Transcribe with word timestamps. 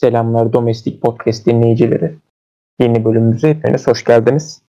Selamlar 0.00 0.52
Domestik 0.52 1.02
Podcast 1.02 1.46
dinleyicileri. 1.46 2.14
Yeni 2.80 3.04
bölümümüze 3.04 3.48
hepiniz 3.48 3.86
hoş 3.86 4.04
geldiniz. 4.04 4.62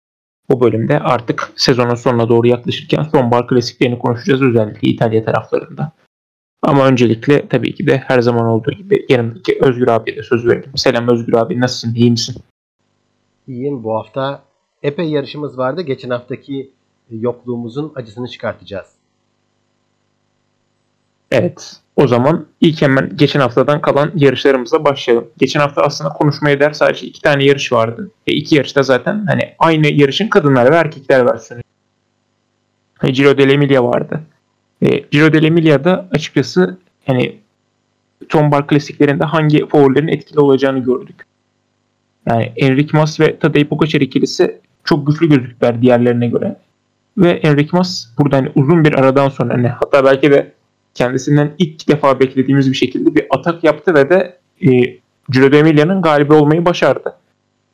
Bu 0.49 0.61
bölümde 0.61 0.99
artık 0.99 1.53
sezonun 1.55 1.95
sonuna 1.95 2.29
doğru 2.29 2.47
yaklaşırken 2.47 3.03
sonbahar 3.03 3.47
klasiklerini 3.47 3.99
konuşacağız 3.99 4.41
özellikle 4.41 4.89
İtalya 4.89 5.25
taraflarında. 5.25 5.91
Ama 6.61 6.87
öncelikle 6.87 7.47
tabii 7.47 7.75
ki 7.75 7.87
de 7.87 7.97
her 7.97 8.21
zaman 8.21 8.45
olduğu 8.45 8.71
gibi 8.71 9.05
yanımdaki 9.09 9.57
Özgür 9.61 9.87
abiye 9.87 10.17
de 10.17 10.23
söz 10.23 10.45
verelim. 10.47 10.71
Selam 10.75 11.07
Özgür 11.07 11.33
abi 11.33 11.59
nasılsın 11.59 11.95
iyi 11.95 12.11
misin? 12.11 12.35
İyiyim 13.47 13.83
bu 13.83 13.95
hafta 13.95 14.43
epey 14.83 15.09
yarışımız 15.09 15.57
vardı. 15.57 15.81
Geçen 15.81 16.09
haftaki 16.09 16.71
yokluğumuzun 17.09 17.91
acısını 17.95 18.27
çıkartacağız. 18.27 18.96
Evet. 21.31 21.81
O 21.95 22.07
zaman 22.07 22.45
ilk 22.61 22.81
hemen 22.81 23.11
geçen 23.15 23.39
haftadan 23.39 23.81
kalan 23.81 24.11
yarışlarımızla 24.15 24.83
başlayalım. 24.83 25.27
Geçen 25.37 25.59
hafta 25.59 25.81
aslında 25.81 26.09
konuşmaya 26.09 26.59
değer 26.59 26.71
sadece 26.71 27.07
iki 27.07 27.21
tane 27.21 27.43
yarış 27.43 27.71
vardı. 27.71 28.11
E 28.27 28.33
iki 28.33 28.55
yarışta 28.55 28.83
zaten 28.83 29.25
hani 29.27 29.55
aynı 29.59 29.87
yarışın 29.87 30.27
kadınlar 30.27 30.71
ve 30.71 30.75
erkekler 30.75 31.25
versiyonu. 31.25 31.63
Giro 33.03 33.37
dell'Emilia 33.37 33.83
vardı. 33.83 34.21
E, 34.81 34.87
Giro 34.97 35.33
dell'Emilia'da 35.33 36.07
açıkçası 36.11 36.77
hani 37.05 37.37
Tombar 38.29 38.67
klasiklerinde 38.67 39.23
hangi 39.23 39.67
favorilerin 39.67 40.07
etkili 40.07 40.39
olacağını 40.39 40.79
gördük. 40.79 41.25
Yani 42.29 42.53
Enric 42.55 42.97
Mas 42.97 43.19
ve 43.19 43.39
Tadej 43.39 43.67
Pogacar 43.67 44.01
ikilisi 44.01 44.61
çok 44.83 45.07
güçlü 45.07 45.29
gözüktüler 45.29 45.81
diğerlerine 45.81 46.27
göre. 46.27 46.55
Ve 47.17 47.29
Enric 47.29 47.69
Mas 47.73 48.07
burada 48.17 48.37
hani 48.37 48.51
uzun 48.55 48.85
bir 48.85 48.93
aradan 48.93 49.29
sonra 49.29 49.53
hani 49.53 49.67
hatta 49.67 50.05
belki 50.05 50.31
de 50.31 50.51
kendisinden 50.97 51.51
ilk 51.57 51.87
defa 51.89 52.19
beklediğimiz 52.19 52.71
bir 52.71 52.75
şekilde 52.75 53.15
bir 53.15 53.25
atak 53.29 53.63
yaptı 53.63 53.93
ve 53.93 54.09
de 54.09 54.37
e, 54.61 54.69
Giro 55.29 55.51
d'Emilia'nın 55.51 56.01
galibi 56.01 56.33
olmayı 56.33 56.65
başardı. 56.65 57.13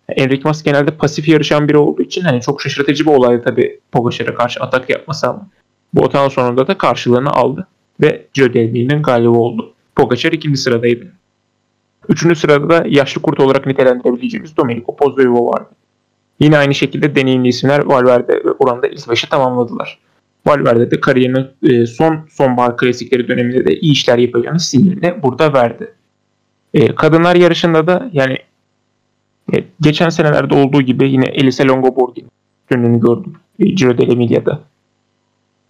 Enric 0.09 0.42
Mas 0.44 0.64
genelde 0.64 0.92
pasif 0.92 1.28
yarışan 1.28 1.70
biri 1.70 1.78
olduğu 1.78 2.02
için 2.02 2.22
hani 2.22 2.42
çok 2.42 2.62
şaşırtıcı 2.62 3.06
bir 3.06 3.12
olaydı 3.12 3.44
tabii 3.44 3.80
Pogacar'a 3.92 4.36
karşı 4.36 4.59
atak 4.59 4.89
yapması 4.89 5.28
ama 5.28 5.47
bu 5.94 6.06
atağın 6.06 6.30
sonunda 6.30 6.67
da 6.67 6.78
karşılığını 6.78 7.30
aldı 7.30 7.67
ve 8.02 8.25
Giro 8.34 8.53
d'Emilia'nın 8.53 9.03
galibi 9.03 9.30
oldu. 9.30 9.73
Pogacar 9.95 10.31
ikinci 10.31 10.58
sıradaydı. 10.58 11.06
Üçüncü 12.09 12.36
sırada 12.36 12.69
da 12.69 12.86
yaşlı 12.88 13.22
kurt 13.22 13.40
olarak 13.40 13.66
nitelendirebileceğimiz 13.66 14.58
Domenico 14.58 14.95
Pozzovivo 14.95 15.47
vardı. 15.47 15.69
Yine 16.40 16.58
aynı 16.58 16.75
şekilde 16.75 17.16
deneyimli 17.16 17.47
isimler 17.47 17.86
Valverde 17.86 18.34
ve 18.34 18.52
oranda 18.59 18.88
ilk 18.88 19.09
beşi 19.09 19.30
tamamladılar. 19.30 20.00
Valverde 20.45 20.91
de 20.91 20.99
kariyerinin 20.99 21.47
e, 21.63 21.86
son 21.86 22.27
sonbahar 22.31 22.77
klasikleri 22.77 23.27
döneminde 23.27 23.66
de 23.66 23.80
iyi 23.80 23.91
işler 23.91 24.17
yapacağını 24.17 24.59
sinyalini 24.59 25.23
burada 25.23 25.53
verdi. 25.53 25.94
E, 26.73 26.95
kadınlar 26.95 27.35
yarışında 27.35 27.88
da 27.88 28.09
yani 28.13 28.38
e, 29.53 29.63
geçen 29.81 30.09
senelerde 30.09 30.55
olduğu 30.55 30.81
gibi 30.81 31.11
yine 31.11 31.25
Elisa 31.25 31.67
Longoborgini 31.67 32.27
gününü 32.67 33.00
gördük 33.00 33.35
e, 33.59 33.66
Giro 33.66 33.97
dell'Emilia'da. 33.97 34.61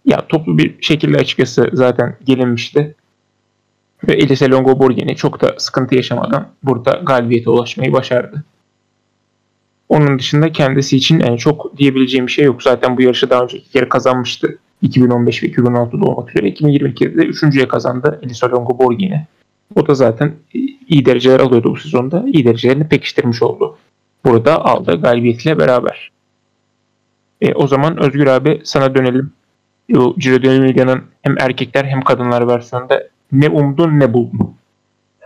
Ya 0.04 0.26
toplu 0.28 0.58
bir 0.58 0.82
şekilde 0.82 1.18
açıkçası 1.18 1.70
zaten 1.72 2.16
gelinmişti. 2.24 2.94
Ve 4.08 4.12
Elisa 4.12 4.50
Longoborgini 4.50 5.16
çok 5.16 5.40
da 5.40 5.54
sıkıntı 5.58 5.94
yaşamadan 5.94 6.48
burada 6.62 6.90
galibiyete 6.90 7.50
ulaşmayı 7.50 7.92
başardı. 7.92 8.44
Onun 9.94 10.18
dışında 10.18 10.52
kendisi 10.52 10.96
için 10.96 11.20
yani 11.20 11.38
çok 11.38 11.78
diyebileceğim 11.78 12.26
bir 12.26 12.32
şey 12.32 12.44
yok. 12.44 12.62
Zaten 12.62 12.96
bu 12.96 13.02
yarışı 13.02 13.30
daha 13.30 13.42
önce 13.42 13.56
iki 13.58 13.70
kere 13.70 13.88
kazanmıştı. 13.88 14.58
2015 14.82 15.42
ve 15.42 15.46
2016'da 15.46 16.04
olmak 16.04 16.30
üzere. 16.30 16.48
2022'de 16.48 17.16
de 17.16 17.22
üçüncüye 17.26 17.68
kazandı 17.68 18.20
Elisa 18.22 18.50
Longo 18.50 18.78
Borghini. 18.78 19.26
O 19.76 19.86
da 19.86 19.94
zaten 19.94 20.32
iyi 20.88 21.06
dereceler 21.06 21.40
alıyordu 21.40 21.70
bu 21.70 21.76
sezonda. 21.76 22.24
İyi 22.26 22.44
derecelerini 22.44 22.88
pekiştirmiş 22.88 23.42
oldu. 23.42 23.76
Burada 24.24 24.64
aldı 24.64 25.00
galibiyetiyle 25.00 25.58
beraber. 25.58 26.10
E, 27.40 27.54
o 27.54 27.66
zaman 27.66 28.02
Özgür 28.02 28.26
abi 28.26 28.60
sana 28.64 28.94
dönelim. 28.94 29.32
O 29.96 30.14
Giro 30.18 31.00
hem 31.22 31.38
erkekler 31.38 31.84
hem 31.84 32.02
kadınlar 32.02 32.48
versiyonunda 32.48 33.08
ne 33.32 33.48
umdun 33.48 34.00
ne 34.00 34.12
buldun? 34.12 34.54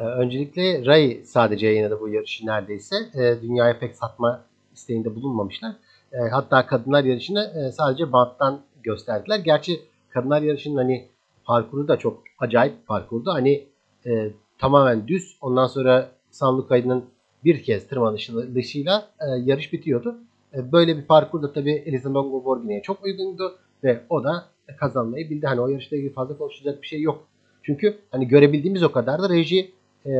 Ee, 0.00 0.04
öncelikle 0.04 0.86
Ray 0.86 1.20
sadece 1.24 1.66
yayınladı 1.66 2.00
bu 2.00 2.08
yarışı 2.08 2.46
neredeyse. 2.46 2.96
Ee, 3.14 3.42
dünyaya 3.42 3.78
pek 3.78 3.96
satma 3.96 4.47
isteğinde 4.78 5.14
bulunmamışlar. 5.14 5.72
Ee, 6.12 6.16
hatta 6.18 6.66
kadınlar 6.66 7.04
yarışını 7.04 7.52
e, 7.56 7.72
sadece 7.72 8.12
banttan 8.12 8.60
gösterdiler. 8.82 9.38
Gerçi 9.38 9.80
kadınlar 10.10 10.42
yarışının 10.42 10.76
hani 10.76 11.08
parkuru 11.44 11.88
da 11.88 11.96
çok 11.96 12.22
acayip 12.38 12.86
parkurdu. 12.86 13.30
Hani 13.32 13.66
e, 14.06 14.30
tamamen 14.58 15.08
düz. 15.08 15.36
Ondan 15.40 15.66
sonra 15.66 16.08
San 16.30 16.58
Luca'nın 16.58 17.04
bir 17.44 17.62
kez 17.62 17.88
tırmanışıyla 17.88 19.08
e, 19.20 19.26
yarış 19.44 19.72
bitiyordu. 19.72 20.16
E, 20.54 20.72
böyle 20.72 20.96
bir 20.96 21.04
parkur 21.04 21.42
da 21.42 21.52
tabii 21.52 21.82
Elisa 21.86 22.14
Longo 22.14 22.44
Borghini'ye 22.44 22.82
çok 22.82 23.04
uygundu 23.04 23.58
ve 23.84 24.00
o 24.10 24.24
da 24.24 24.44
kazanmayı 24.80 25.30
bildi. 25.30 25.46
Hani 25.46 25.60
o 25.60 25.68
yarışla 25.68 25.96
ilgili 25.96 26.12
fazla 26.12 26.38
konuşacak 26.38 26.82
bir 26.82 26.86
şey 26.86 27.00
yok. 27.00 27.28
Çünkü 27.62 27.98
hani 28.10 28.28
görebildiğimiz 28.28 28.82
o 28.82 28.92
kadar 28.92 29.22
da 29.22 29.28
reji 29.28 29.70
e, 30.06 30.12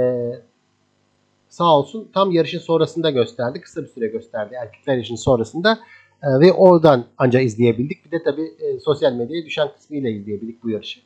sağ 1.49 1.79
olsun 1.79 2.09
tam 2.15 2.33
yarışın 2.33 2.59
sonrasında 2.59 3.11
gösterdi. 3.11 3.61
Kısa 3.61 3.83
bir 3.83 3.89
süre 3.89 4.07
gösterdi 4.07 4.55
erkekler 4.63 4.95
yarışın 4.95 5.17
sonrasında. 5.17 5.79
E, 6.23 6.41
ve 6.41 6.53
oradan 6.53 7.05
ancak 7.19 7.45
izleyebildik. 7.45 8.07
Bir 8.07 8.11
de 8.11 8.23
tabii 8.23 8.55
e, 8.61 8.81
sosyal 8.81 9.13
medyaya 9.13 9.45
düşen 9.45 9.69
kısmıyla 9.75 10.11
izleyebildik 10.11 10.63
bu 10.63 10.71
yarışı. 10.71 11.01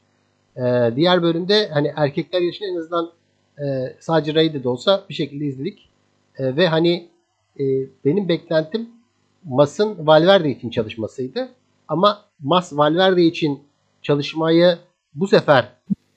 E, 0.56 0.62
diğer 0.97 1.22
bölümde 1.22 1.69
hani 1.69 1.92
erkekler 1.97 2.41
yarışını 2.41 2.69
en 2.69 2.76
azından 2.76 3.10
e, 3.58 3.97
sadece 4.00 4.34
Ray'de 4.34 4.64
de 4.64 4.69
olsa 4.69 5.04
bir 5.08 5.14
şekilde 5.14 5.44
izledik. 5.44 5.88
E, 6.38 6.56
ve 6.56 6.69
hani 6.69 7.09
e, 7.60 7.64
benim 8.04 8.28
beklentim 8.28 8.88
Mas'ın 9.44 10.06
Valverde 10.06 10.50
için 10.50 10.70
çalışmasıydı. 10.70 11.48
Ama 11.88 12.24
Mas 12.42 12.72
Valverde 12.72 13.22
için 13.22 13.60
çalışmayı 14.03 14.78
bu 15.14 15.28
sefer 15.28 15.69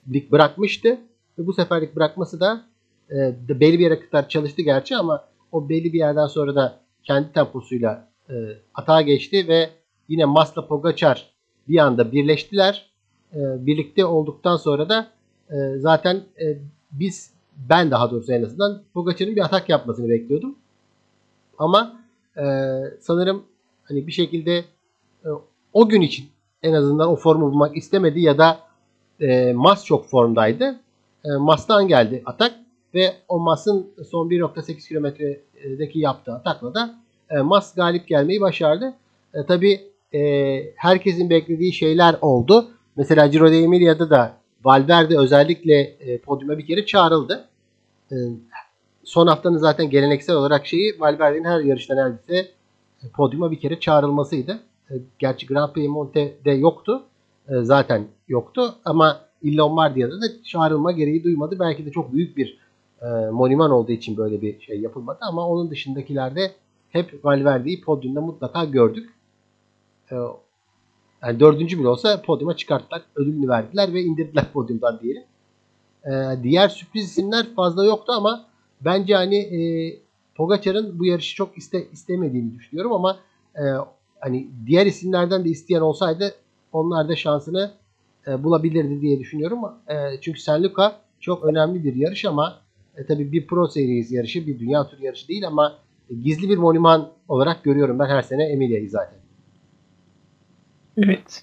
bırakmıştı. 0.06 0.98
Ve 1.38 1.46
bu 1.46 1.52
seferlik 1.52 1.96
bırakması 1.96 2.40
da 2.40 2.64
e, 3.10 3.34
belli 3.48 3.78
bir 3.78 3.84
yere 3.84 4.00
kadar 4.00 4.28
çalıştı 4.28 4.62
gerçi 4.62 4.96
ama 4.96 5.24
o 5.52 5.68
belli 5.68 5.92
bir 5.92 5.98
yerden 5.98 6.26
sonra 6.26 6.54
da 6.54 6.80
kendi 7.04 7.32
temposuyla 7.32 8.08
e, 8.30 8.34
atağa 8.74 9.02
geçti 9.02 9.48
ve 9.48 9.70
yine 10.08 10.24
Masla 10.24 10.66
Pogacar 10.66 11.30
bir 11.68 11.78
anda 11.78 12.12
birleştiler. 12.12 12.90
E, 13.34 13.66
birlikte 13.66 14.04
olduktan 14.04 14.56
sonra 14.56 14.88
da 14.88 15.10
e, 15.50 15.78
zaten 15.78 16.16
e, 16.16 16.58
biz 16.92 17.30
ben 17.56 17.90
daha 17.90 18.10
doğrusu 18.10 18.32
en 18.32 18.42
azından 18.42 18.82
Pogacar'ın 18.94 19.36
bir 19.36 19.44
atak 19.44 19.68
yapmasını 19.68 20.08
bekliyordum. 20.08 20.56
Ama 21.58 22.00
e, 22.36 22.44
sanırım 23.00 23.42
hani 23.84 24.06
bir 24.06 24.12
şekilde 24.12 24.64
e, 25.24 25.28
o 25.72 25.88
gün 25.88 26.00
için 26.00 26.26
en 26.62 26.72
azından 26.72 27.08
o 27.08 27.16
formu 27.16 27.50
bulmak 27.50 27.76
istemedi 27.76 28.20
ya 28.20 28.38
da 28.38 28.58
e, 29.20 29.52
Mas 29.52 29.84
çok 29.84 30.08
formdaydı. 30.08 30.80
E, 31.24 31.28
Mas'tan 31.38 31.88
geldi 31.88 32.22
atak 32.26 32.54
ve 32.96 33.14
o 33.28 33.38
Mas'ın 33.38 33.86
son 34.10 34.28
1.8 34.28 34.88
kilometredeki 34.88 35.98
yaptığı 35.98 36.32
atakla 36.32 36.74
da 36.74 36.94
e, 37.30 37.38
Mas 37.38 37.74
galip 37.74 38.08
gelmeyi 38.08 38.40
başardı. 38.40 38.94
E, 39.34 39.46
Tabi 39.46 39.80
e, 40.14 40.20
herkesin 40.76 41.30
beklediği 41.30 41.72
şeyler 41.72 42.16
oldu. 42.20 42.70
Mesela 42.96 43.26
Giro 43.26 43.50
d'Emilia'da 43.50 44.10
da 44.10 44.36
Valverde 44.64 45.18
özellikle 45.18 45.80
e, 45.80 46.18
podyuma 46.18 46.58
bir 46.58 46.66
kere 46.66 46.86
çağrıldı. 46.86 47.48
E, 48.12 48.16
son 49.04 49.26
haftanın 49.26 49.58
zaten 49.58 49.90
geleneksel 49.90 50.36
olarak 50.36 50.66
şeyi 50.66 51.00
Valverde'nin 51.00 51.44
her 51.44 51.60
yarışta 51.60 51.94
neredeyse 51.94 52.50
e, 53.02 53.08
podyuma 53.16 53.50
bir 53.50 53.60
kere 53.60 53.80
çağrılmasıydı. 53.80 54.58
E, 54.90 54.94
gerçi 55.18 55.46
Grand 55.46 55.72
Prix 55.72 55.88
Monte'de 55.88 56.50
yoktu. 56.50 57.02
E, 57.48 57.52
zaten 57.62 58.04
yoktu 58.28 58.74
ama 58.84 59.20
İlla 59.42 59.64
Lombardia'da 59.64 60.20
da 60.20 60.42
çağrılma 60.44 60.92
gereği 60.92 61.24
duymadı. 61.24 61.56
Belki 61.60 61.86
de 61.86 61.90
çok 61.90 62.12
büyük 62.12 62.36
bir 62.36 62.58
e, 63.02 63.06
moniman 63.30 63.70
olduğu 63.70 63.92
için 63.92 64.16
böyle 64.16 64.42
bir 64.42 64.60
şey 64.60 64.80
yapılmadı 64.80 65.18
ama 65.20 65.48
onun 65.48 65.70
dışındakilerde 65.70 66.52
hep 66.88 67.24
Valverde'yi 67.24 67.80
podyumda 67.80 68.20
mutlaka 68.20 68.64
gördük. 68.64 69.10
E, 70.12 70.14
yani 71.22 71.40
dördüncü 71.40 71.78
bile 71.78 71.88
olsa 71.88 72.22
podyuma 72.22 72.56
çıkarttılar. 72.56 73.02
Ödülünü 73.16 73.48
verdiler 73.48 73.94
ve 73.94 74.02
indirdiler 74.02 74.44
podyumdan 74.52 75.00
diyelim. 75.00 75.22
E, 76.04 76.42
diğer 76.42 76.68
sürpriz 76.68 77.04
isimler 77.04 77.54
fazla 77.54 77.84
yoktu 77.84 78.12
ama 78.12 78.44
bence 78.80 79.14
hani 79.14 79.36
e, 79.36 79.58
Pogacar'ın 80.34 80.98
bu 80.98 81.06
yarışı 81.06 81.36
çok 81.36 81.58
iste, 81.58 81.90
istemediğini 81.92 82.54
düşünüyorum 82.54 82.92
ama 82.92 83.16
e, 83.56 83.62
hani 84.20 84.48
diğer 84.66 84.86
isimlerden 84.86 85.44
de 85.44 85.48
isteyen 85.48 85.80
olsaydı 85.80 86.34
onlar 86.72 87.08
da 87.08 87.16
şansını 87.16 87.70
e, 88.26 88.44
bulabilirdi 88.44 89.00
diye 89.00 89.18
düşünüyorum. 89.18 89.60
E, 89.88 90.20
çünkü 90.20 90.40
San 90.40 90.62
Luca 90.62 90.92
çok 91.20 91.44
önemli 91.44 91.84
bir 91.84 91.94
yarış 91.94 92.24
ama 92.24 92.60
e, 92.96 93.06
tabii 93.06 93.32
bir 93.32 93.46
Pro 93.46 93.68
Series 93.68 94.12
yarışı, 94.12 94.46
bir 94.46 94.58
dünya 94.58 94.88
tur 94.88 94.98
yarışı 94.98 95.28
değil 95.28 95.46
ama 95.46 95.78
gizli 96.24 96.48
bir 96.48 96.58
moniman 96.58 97.08
olarak 97.28 97.64
görüyorum 97.64 97.98
ben 97.98 98.06
her 98.06 98.22
sene 98.22 98.44
Emilia'yı 98.44 98.90
zaten. 98.90 99.18
Evet. 100.96 101.42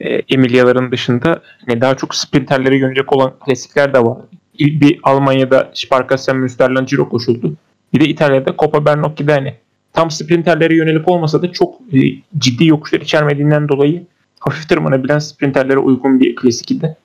E, 0.00 0.08
Emilia'ların 0.08 0.92
dışında 0.92 1.42
ne 1.68 1.80
daha 1.80 1.94
çok 1.96 2.14
sprinterlere 2.14 2.76
yönelik 2.76 3.12
olan 3.12 3.32
klasikler 3.44 3.94
de 3.94 3.98
var. 3.98 4.18
bir 4.58 5.00
Almanya'da 5.02 5.70
Sparkassen 5.74 6.36
Münsterland 6.36 6.88
Giro 6.88 7.08
koşuldu. 7.08 7.56
Bir 7.94 8.00
de 8.00 8.04
İtalya'da 8.04 8.54
Coppa 8.58 8.84
Bernocchi'de 8.84 9.32
hani 9.32 9.54
tam 9.92 10.10
sprinterlere 10.10 10.76
yönelik 10.76 11.08
olmasa 11.08 11.42
da 11.42 11.52
çok 11.52 11.74
e, 11.92 11.98
ciddi 12.38 12.66
yokuşlar 12.66 13.00
içermediğinden 13.00 13.68
dolayı 13.68 14.06
hafif 14.40 14.68
tırmanabilen 14.68 15.18
sprinterlere 15.18 15.78
uygun 15.78 16.20
bir 16.20 16.36
klasikiydi. 16.36 16.96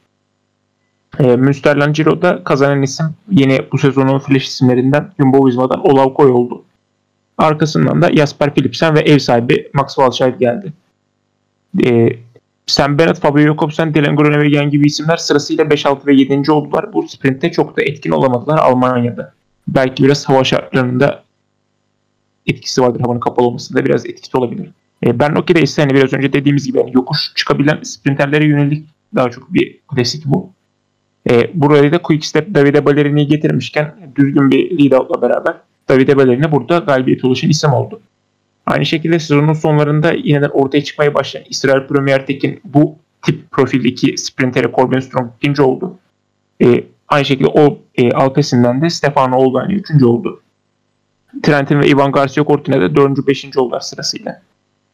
E, 1.20 1.36
Münsterland 1.36 1.96
Giro'da 1.96 2.44
kazanan 2.44 2.82
isim 2.82 3.06
yine 3.32 3.60
bu 3.72 3.78
sezonun 3.78 4.20
flash 4.20 4.46
isimlerinden 4.46 5.12
Jumbo 5.20 5.48
Visma'dan 5.48 5.88
Olav 5.88 6.14
Koy 6.14 6.32
oldu. 6.32 6.64
Arkasından 7.38 8.02
da 8.02 8.14
Jasper 8.14 8.54
Philipsen 8.54 8.96
ve 8.96 9.00
ev 9.00 9.20
sahibi 9.20 9.70
Max 9.74 9.88
Walscheid 9.88 10.40
geldi. 10.40 10.74
E, 11.84 12.10
Sam 12.66 12.98
Bennett, 12.98 13.20
Fabio 13.20 13.44
Jakobsen, 13.44 13.94
Dylan 13.94 14.16
Groenewegen 14.16 14.70
gibi 14.70 14.88
isimler 14.88 15.18
sırasıyla 15.18 15.70
5, 15.70 15.86
6 15.86 16.08
ve 16.08 16.16
7. 16.16 16.52
oldular. 16.52 16.94
Bu 16.94 17.08
sprintte 17.08 17.52
çok 17.52 17.78
da 17.78 17.82
etkin 17.82 18.12
olamadılar 18.12 18.58
Almanya'da. 18.58 19.34
Belki 19.68 20.04
biraz 20.04 20.30
hava 20.30 20.44
şartlarında 20.44 21.24
etkisi 22.48 22.82
vardır. 22.82 23.00
Havanın 23.00 23.20
kapalı 23.20 23.48
olmasında 23.48 23.86
biraz 23.86 24.06
etkisi 24.06 24.38
olabilir. 24.38 24.70
E, 25.06 25.20
Bernocchi'de 25.20 25.62
ise 25.62 25.82
hani 25.82 25.94
biraz 25.94 26.14
önce 26.14 26.34
dediğimiz 26.34 26.66
gibi 26.66 26.78
yani 26.78 26.92
yokuş 26.94 27.34
çıkabilen 27.36 27.80
sprinterlere 27.84 28.46
yönelik 28.46 28.88
daha 29.16 29.30
çok 29.30 29.54
bir 29.54 29.80
klasik 29.88 30.26
bu. 30.26 30.50
E, 31.30 31.52
burayı 31.54 31.92
da 31.92 32.02
Quickstep 32.02 32.56
Davide 32.56 32.86
Ballerini'yi 32.86 33.28
getirmişken 33.28 33.96
düzgün 34.16 34.52
bir 34.52 34.80
lead-out'la 34.80 35.22
beraber 35.22 35.56
Davide 35.90 36.18
Ballerini 36.18 36.52
burada 36.52 36.78
galibiyet 36.78 37.24
ulaşan 37.24 37.50
isim 37.50 37.74
oldu. 37.74 38.02
Aynı 38.66 38.86
şekilde 38.86 39.20
sezonun 39.20 39.54
sonlarında 39.54 40.14
yeniden 40.14 40.50
ortaya 40.50 40.84
çıkmaya 40.84 41.14
başlayan 41.14 41.46
İsrail 41.50 41.88
Premier 41.88 42.26
Tek'in 42.26 42.62
bu 42.64 42.96
tip 43.22 43.52
profildeki 43.52 44.18
sprintere 44.18 44.72
Corbin 44.76 45.00
Strong 45.00 45.30
ikinci 45.38 45.62
oldu. 45.62 45.98
E, 46.64 46.84
aynı 47.08 47.26
şekilde 47.26 47.48
o 47.48 47.78
e, 47.96 48.12
Alpesinden 48.12 48.82
de 48.82 48.90
Stefano 48.90 49.38
Olgani 49.38 49.74
üçüncü 49.74 50.06
oldu. 50.06 50.42
Trentin 51.44 51.80
ve 51.80 51.88
Ivan 51.88 52.12
Garcia 52.12 52.46
Cortina 52.46 52.82
da 52.82 52.96
dördüncü, 52.96 53.28
beşinci 53.28 53.60
oldular 53.60 53.80
sırasıyla. 53.80 54.42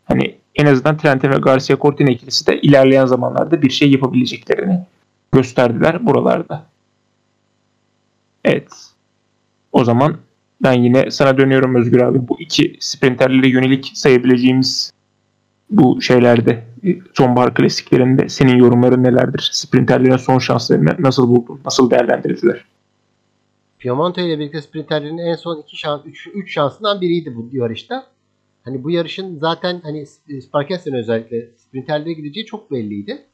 Hani 0.06 0.35
en 0.56 0.65
azından 0.65 0.97
Trentin 0.97 1.30
ve 1.30 1.38
Garcia 1.38 1.77
Cortina 1.77 2.09
ikilisi 2.09 2.47
de 2.47 2.62
ilerleyen 2.62 3.06
zamanlarda 3.06 3.62
bir 3.62 3.69
şey 3.69 3.91
yapabileceklerini 3.91 4.80
gösterdiler 5.31 6.06
buralarda. 6.06 6.65
Evet. 8.44 8.68
O 9.71 9.83
zaman 9.83 10.18
ben 10.63 10.74
yine 10.74 11.12
sana 11.12 11.38
dönüyorum 11.38 11.75
Özgür 11.75 12.01
abi. 12.01 12.27
Bu 12.27 12.41
iki 12.41 12.77
sprinterlere 12.79 13.47
yönelik 13.47 13.91
sayabileceğimiz 13.94 14.94
bu 15.69 16.01
şeylerde 16.01 16.63
sonbahar 17.13 17.53
klasiklerinde 17.53 18.29
senin 18.29 18.56
yorumların 18.56 19.03
nelerdir? 19.03 19.50
Sprinterlerin 19.53 20.18
son 20.18 20.39
şanslarını 20.39 20.95
nasıl 21.00 21.27
buldun? 21.27 21.62
Nasıl 21.65 21.91
değerlendirdiler? 21.91 22.65
Piemonte 23.80 24.25
ile 24.25 24.39
birlikte 24.39 24.62
sprinterlerin 24.62 25.18
en 25.18 25.35
son 25.35 25.62
iki 25.62 25.77
şans, 25.77 26.01
üç, 26.06 26.27
üç 26.33 26.53
şansından 26.53 27.01
biriydi 27.01 27.35
bu 27.35 27.50
yarışta. 27.51 28.07
Hani 28.63 28.83
bu 28.83 28.91
yarışın 28.91 29.39
zaten 29.39 29.80
hani 29.83 30.06
Sparkes'in 30.41 30.94
özellikle 30.94 31.47
sprinterlere 31.57 32.13
gideceği 32.13 32.45
çok 32.45 32.71
belliydi. 32.71 33.25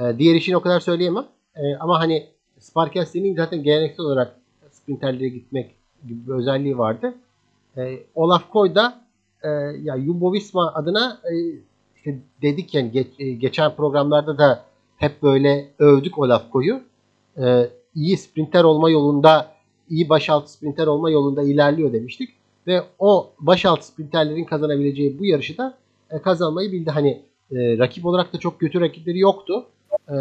Ee, 0.00 0.18
diğer 0.18 0.34
işini 0.34 0.56
o 0.56 0.60
kadar 0.60 0.80
söyleyemem. 0.80 1.26
Ee, 1.56 1.76
ama 1.80 2.00
hani 2.00 2.26
Sparkes'in 2.58 3.36
zaten 3.36 3.62
geleneksel 3.62 4.06
olarak 4.06 4.36
sprinterlere 4.70 5.28
gitmek 5.28 5.74
gibi 6.08 6.26
bir 6.26 6.32
özelliği 6.32 6.78
vardı. 6.78 7.14
E, 7.76 7.98
Olaf 8.14 8.50
Koy 8.50 8.74
da 8.74 9.00
e, 9.42 9.48
ya 9.82 10.00
Jumbo 10.00 10.32
Visma 10.32 10.72
adına 10.74 11.20
e, 11.24 11.32
işte 11.96 12.18
dedik 12.42 12.74
yani 12.74 12.90
geç, 12.90 13.06
e, 13.18 13.32
geçen 13.32 13.76
programlarda 13.76 14.38
da 14.38 14.64
hep 14.96 15.22
böyle 15.22 15.68
övdük 15.78 16.18
Olaf 16.18 16.50
Koy'u. 16.50 16.80
İyi 17.94 18.16
sprinter 18.16 18.64
olma 18.64 18.90
yolunda, 18.90 19.52
iyi 19.90 20.08
başaltı 20.08 20.52
sprinter 20.52 20.86
olma 20.86 21.10
yolunda 21.10 21.42
ilerliyor 21.42 21.92
demiştik. 21.92 22.30
Ve 22.66 22.82
o 22.98 23.30
başaltı 23.40 23.86
sprinterlerin 23.86 24.44
kazanabileceği 24.44 25.18
bu 25.18 25.24
yarışı 25.24 25.58
da 25.58 25.74
e, 26.10 26.18
kazanmayı 26.18 26.72
bildi. 26.72 26.90
Hani 26.90 27.22
rakip 27.52 28.06
olarak 28.06 28.32
da 28.32 28.38
çok 28.38 28.60
kötü 28.60 28.80
rakipleri 28.80 29.18
yoktu. 29.18 29.66
E, 30.08 30.14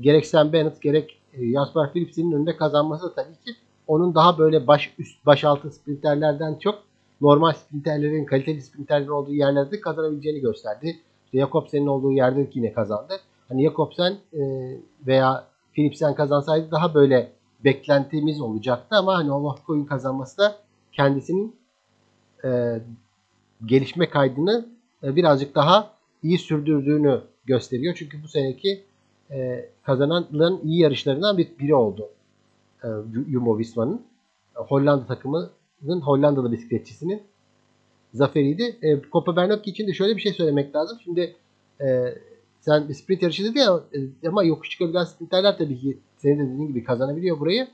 gerek 0.00 0.26
Sam 0.26 0.52
Bennett 0.52 0.82
gerek 0.82 1.18
e, 1.32 1.52
Jasper 1.52 1.92
Philips'in 1.92 2.32
önünde 2.32 2.56
kazanması 2.56 3.14
tabii 3.14 3.34
ki 3.44 3.56
onun 3.86 4.14
daha 4.14 4.38
böyle 4.38 4.66
baş 4.66 4.94
üst 4.98 5.26
baş 5.26 5.44
altı 5.44 5.70
sprinterlerden 5.70 6.54
çok 6.54 6.82
normal 7.20 7.52
sprinterlerin 7.52 8.24
kaliteli 8.24 8.62
sprinterlerin 8.62 9.10
olduğu 9.10 9.34
yerlerde 9.34 9.80
kazanabileceğini 9.80 10.40
gösterdi. 10.40 10.96
İşte 11.24 11.38
Jakobsen'in 11.38 11.86
olduğu 11.86 12.12
yerde 12.12 12.50
yine 12.54 12.72
kazandı. 12.72 13.14
Hani 13.48 13.64
Jakobsen 13.64 14.16
e, 14.32 14.40
veya 15.06 15.44
Philipsen 15.72 16.14
kazansaydı 16.14 16.70
daha 16.70 16.94
böyle 16.94 17.32
beklentimiz 17.64 18.40
olacaktı 18.40 18.96
ama 18.96 19.14
hani 19.14 19.32
Olafko'nun 19.32 19.84
kazanması 19.84 20.38
da 20.38 20.56
kendisinin 20.92 21.56
e, 22.44 22.80
gelişme 23.66 24.10
kaydını 24.10 24.66
e, 25.02 25.16
birazcık 25.16 25.54
daha 25.54 25.90
iyi 26.22 26.38
sürdürdüğünü 26.38 27.20
gösteriyor. 27.44 27.94
Çünkü 27.98 28.22
bu 28.22 28.28
seneki 28.28 28.84
e, 29.32 29.68
kazananların 29.82 30.60
iyi 30.64 30.80
yarışlarından 30.80 31.38
bir, 31.38 31.48
biri 31.58 31.74
oldu 31.74 32.08
e, 32.84 32.88
Jumbo 33.30 33.58
Visma'nın. 33.58 34.02
Hollanda 34.54 35.06
takımının 35.06 36.00
Hollandalı 36.00 36.52
bisikletçisinin 36.52 37.22
zaferiydi. 38.14 38.76
E, 38.82 39.00
Copa 39.12 39.36
Bernocchi 39.36 39.70
için 39.70 39.86
de 39.86 39.94
şöyle 39.94 40.16
bir 40.16 40.20
şey 40.20 40.32
söylemek 40.32 40.76
lazım. 40.76 40.98
Şimdi 41.04 41.36
e, 41.80 42.14
sen 42.60 42.92
sprint 42.92 43.22
yarışı 43.22 43.44
dedi 43.44 43.58
ya 43.58 43.80
e, 43.94 44.28
ama 44.28 44.44
yokuş 44.44 44.70
çıkabilen 44.70 45.04
sprinterler 45.04 45.58
tabii 45.58 45.78
ki 45.78 45.98
senin 46.16 46.38
de 46.38 46.52
dediğin 46.52 46.68
gibi 46.68 46.84
kazanabiliyor 46.84 47.40
burayı. 47.40 47.68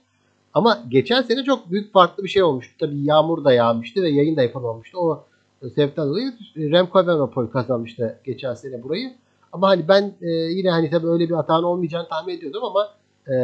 Ama 0.55 0.85
geçen 0.89 1.23
sene 1.23 1.45
çok 1.45 1.71
büyük 1.71 1.93
farklı 1.93 2.25
bir 2.25 2.29
şey 2.29 2.43
olmuştu. 2.43 2.75
Tabii 2.79 3.05
yağmur 3.05 3.45
da 3.45 3.53
yağmıştı 3.53 4.03
ve 4.03 4.11
yayın 4.11 4.37
da 4.37 4.43
yapılmamıştı. 4.43 4.99
O 5.01 5.25
sebepten 5.61 6.09
dolayı 6.09 6.33
Remco 6.57 7.01
Evenepoel 7.01 7.47
kazanmıştı 7.47 8.19
geçen 8.25 8.55
sene 8.55 8.83
burayı. 8.83 9.13
Ama 9.53 9.69
hani 9.69 9.89
ben 9.89 10.15
e, 10.21 10.31
yine 10.31 10.71
hani 10.71 10.91
tabii 10.91 11.07
öyle 11.07 11.29
bir 11.29 11.35
hatanın 11.35 11.63
olmayacağını 11.63 12.09
tahmin 12.09 12.37
ediyordum 12.37 12.65
ama 12.65 12.89
e, 13.29 13.35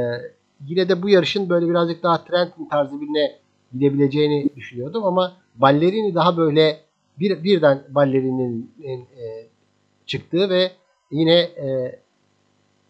yine 0.67 0.89
de 0.89 1.03
bu 1.03 1.09
yarışın 1.09 1.49
böyle 1.49 1.69
birazcık 1.69 2.03
daha 2.03 2.25
Trentin 2.25 2.69
tarzı 2.69 3.01
birine 3.01 3.37
gidebileceğini 3.73 4.49
düşünüyordum 4.57 5.05
ama 5.05 5.37
Ballerini 5.57 6.15
daha 6.15 6.37
böyle 6.37 6.81
bir 7.19 7.45
birden 7.45 7.83
Ballerini'nin 7.89 9.09
e, 9.17 9.47
çıktığı 10.07 10.51
ve 10.51 10.71
yine 11.11 11.39
e, 11.41 11.99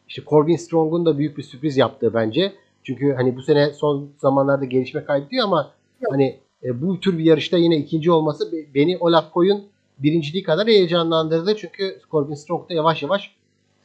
işte 0.09 0.23
Corbin 0.27 0.57
Strong'un 0.57 1.07
da 1.07 1.19
büyük 1.19 1.39
bir 1.39 1.43
sürpriz 1.43 1.77
yaptığı 1.77 2.15
bence. 2.15 2.53
Çünkü 2.83 3.13
hani 3.13 3.37
bu 3.37 3.43
sene 3.43 3.73
son 3.73 4.11
zamanlarda 4.19 4.65
gelişme 4.65 5.05
kaydediyor 5.05 5.45
ama 5.45 5.73
hani 6.11 6.39
e, 6.65 6.83
bu 6.83 7.01
tür 7.01 7.19
bir 7.19 7.25
yarışta 7.25 7.59
yine 7.59 7.77
ikinci 7.77 8.11
olması 8.11 8.53
beni 8.75 8.99
Olaf 8.99 9.33
Koy'un 9.33 9.65
birinciliği 9.99 10.43
kadar 10.43 10.67
heyecanlandırdı. 10.67 11.57
Çünkü 11.57 12.01
Corbin 12.11 12.35
Strong 12.35 12.71
da 12.71 12.75
yavaş 12.75 13.03
yavaş 13.03 13.35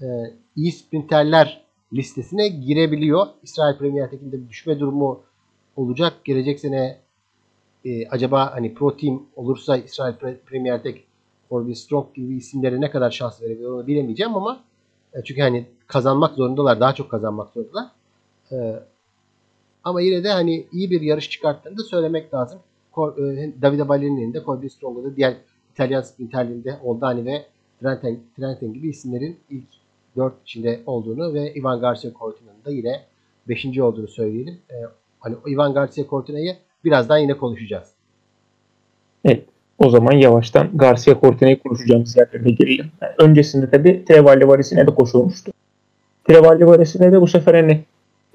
e, 0.01 0.05
iyi 0.55 0.71
sprinterler 0.71 1.61
listesine 1.93 2.47
girebiliyor. 2.47 3.27
İsrail 3.43 3.77
Premier 3.77 4.09
Tekinde 4.09 4.43
bir 4.43 4.49
düşme 4.49 4.79
durumu 4.79 5.23
olacak. 5.75 6.13
Gelecek 6.25 6.59
sene 6.59 6.97
e, 7.85 8.07
acaba 8.07 8.55
hani 8.55 8.73
Pro 8.73 8.97
Team 8.97 9.23
olursa 9.35 9.77
İsrail 9.77 10.13
Premier 10.45 10.83
Tek 10.83 11.03
Corbin 11.49 11.73
Strong 11.73 12.13
gibi 12.15 12.35
isimlere 12.35 12.81
ne 12.81 12.91
kadar 12.91 13.11
şans 13.11 13.41
verebilir 13.41 13.67
onu 13.67 13.87
bilemeyeceğim 13.87 14.35
ama 14.35 14.63
e, 15.13 15.23
çünkü 15.23 15.41
hani 15.41 15.65
kazanmak 15.87 16.35
zorundalar. 16.35 16.79
Daha 16.79 16.95
çok 16.95 17.11
kazanmak 17.11 17.53
zorundalar. 17.53 17.87
E, 18.51 18.83
ama 19.83 20.01
yine 20.01 20.23
de 20.23 20.29
hani 20.29 20.67
iyi 20.71 20.91
bir 20.91 21.01
yarış 21.01 21.29
çıkarttığını 21.29 21.77
da 21.77 21.83
söylemek 21.83 22.33
lazım. 22.33 22.59
E, 22.97 23.61
Davide 23.61 23.89
Ballerini'nin 23.89 24.33
de 24.33 24.43
Corbin 24.43 24.67
Strong'da 24.67 25.03
da 25.03 25.15
diğer 25.15 25.35
İtalyan 25.73 26.01
sprinterlerinde 26.01 26.77
Oldani 26.83 27.25
ve 27.25 27.45
Trenten, 27.81 28.19
Trenten 28.37 28.73
gibi 28.73 28.89
isimlerin 28.89 29.39
ilk 29.49 29.67
4 30.17 30.33
içinde 30.45 30.79
olduğunu 30.85 31.33
ve 31.33 31.53
Ivan 31.53 31.79
Garcia 31.79 32.11
Cortina'nın 32.19 32.65
da 32.65 32.71
yine 32.71 33.01
5. 33.49 33.79
olduğunu 33.79 34.07
söyleyelim. 34.07 34.57
Ee, 34.71 34.73
hani 35.19 35.35
Ivan 35.47 35.73
Garcia 35.73 36.05
Cortina'yı 36.09 36.55
birazdan 36.85 37.17
yine 37.17 37.37
konuşacağız. 37.37 37.89
Evet. 39.25 39.45
O 39.77 39.89
zaman 39.89 40.11
yavaştan 40.11 40.77
Garcia 40.77 41.19
Cortina'yı 41.21 41.59
konuşacağımız 41.59 42.17
yerlerine 42.17 42.51
gelelim. 42.51 42.85
Yani 43.01 43.13
öncesinde 43.17 43.69
tabi 43.69 44.05
Trevalli 44.05 44.47
Varesine 44.47 44.87
de 44.87 44.95
koşulmuştu. 44.95 45.51
Trevalli 46.27 46.67
Varesine 46.67 47.11
de 47.11 47.21
bu 47.21 47.27
sefer 47.27 47.53
hani 47.53 47.83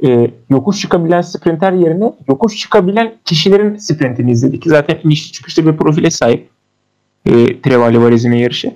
e, 0.07 0.31
yokuş 0.50 0.81
çıkabilen 0.81 1.21
sprinter 1.21 1.73
yerine 1.73 2.12
yokuş 2.29 2.59
çıkabilen 2.59 3.14
kişilerin 3.25 3.76
sprintini 3.76 4.31
izledik. 4.31 4.62
Zaten 4.67 4.99
iniş 5.05 5.33
çıkışta 5.33 5.67
bir 5.67 5.76
profile 5.76 6.11
sahip 6.11 6.49
e, 7.26 7.61
Trevalli 7.62 8.00
Varesine 8.00 8.38
yarışı. 8.38 8.75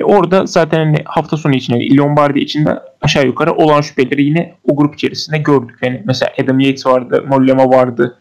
E 0.00 0.04
orada 0.04 0.46
zaten 0.46 0.78
hani 0.78 0.98
hafta 1.04 1.36
sonu 1.36 1.54
için 1.54 1.74
yani 1.74 1.96
Lombardi 1.96 2.38
için 2.38 2.66
de 2.66 2.78
aşağı 3.00 3.26
yukarı 3.26 3.52
olan 3.52 3.80
şüpheleri 3.80 4.24
yine 4.24 4.54
o 4.64 4.76
grup 4.76 4.94
içerisinde 4.94 5.38
gördük. 5.38 5.78
Yani 5.82 6.02
mesela 6.06 6.32
Adam 6.42 6.60
Yates 6.60 6.86
vardı, 6.86 7.24
Mollema 7.28 7.70
vardı. 7.70 8.18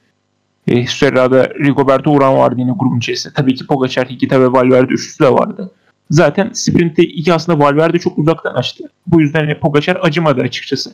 E, 0.67 0.87
Serra'da 0.87 1.49
Rigoberto 1.49 2.11
Uran 2.11 2.37
vardı 2.37 2.55
yine 2.57 2.71
grubun 2.79 2.97
içerisinde. 2.97 3.33
Tabii 3.33 3.55
ki 3.55 3.67
Pogacar, 3.67 4.09
Hikita 4.09 4.41
ve 4.41 4.51
Valverde 4.51 4.93
üçlüsü 4.93 5.23
de 5.23 5.33
vardı. 5.33 5.71
Zaten 6.09 6.49
sprintte 6.53 7.03
iki 7.03 7.33
aslında 7.33 7.59
Valverde 7.59 7.99
çok 7.99 8.17
uzaktan 8.17 8.53
açtı. 8.53 8.83
Bu 9.07 9.21
yüzden 9.21 9.39
hani 9.39 9.59
Pogacar 9.59 9.97
acımadı 10.01 10.41
açıkçası. 10.41 10.91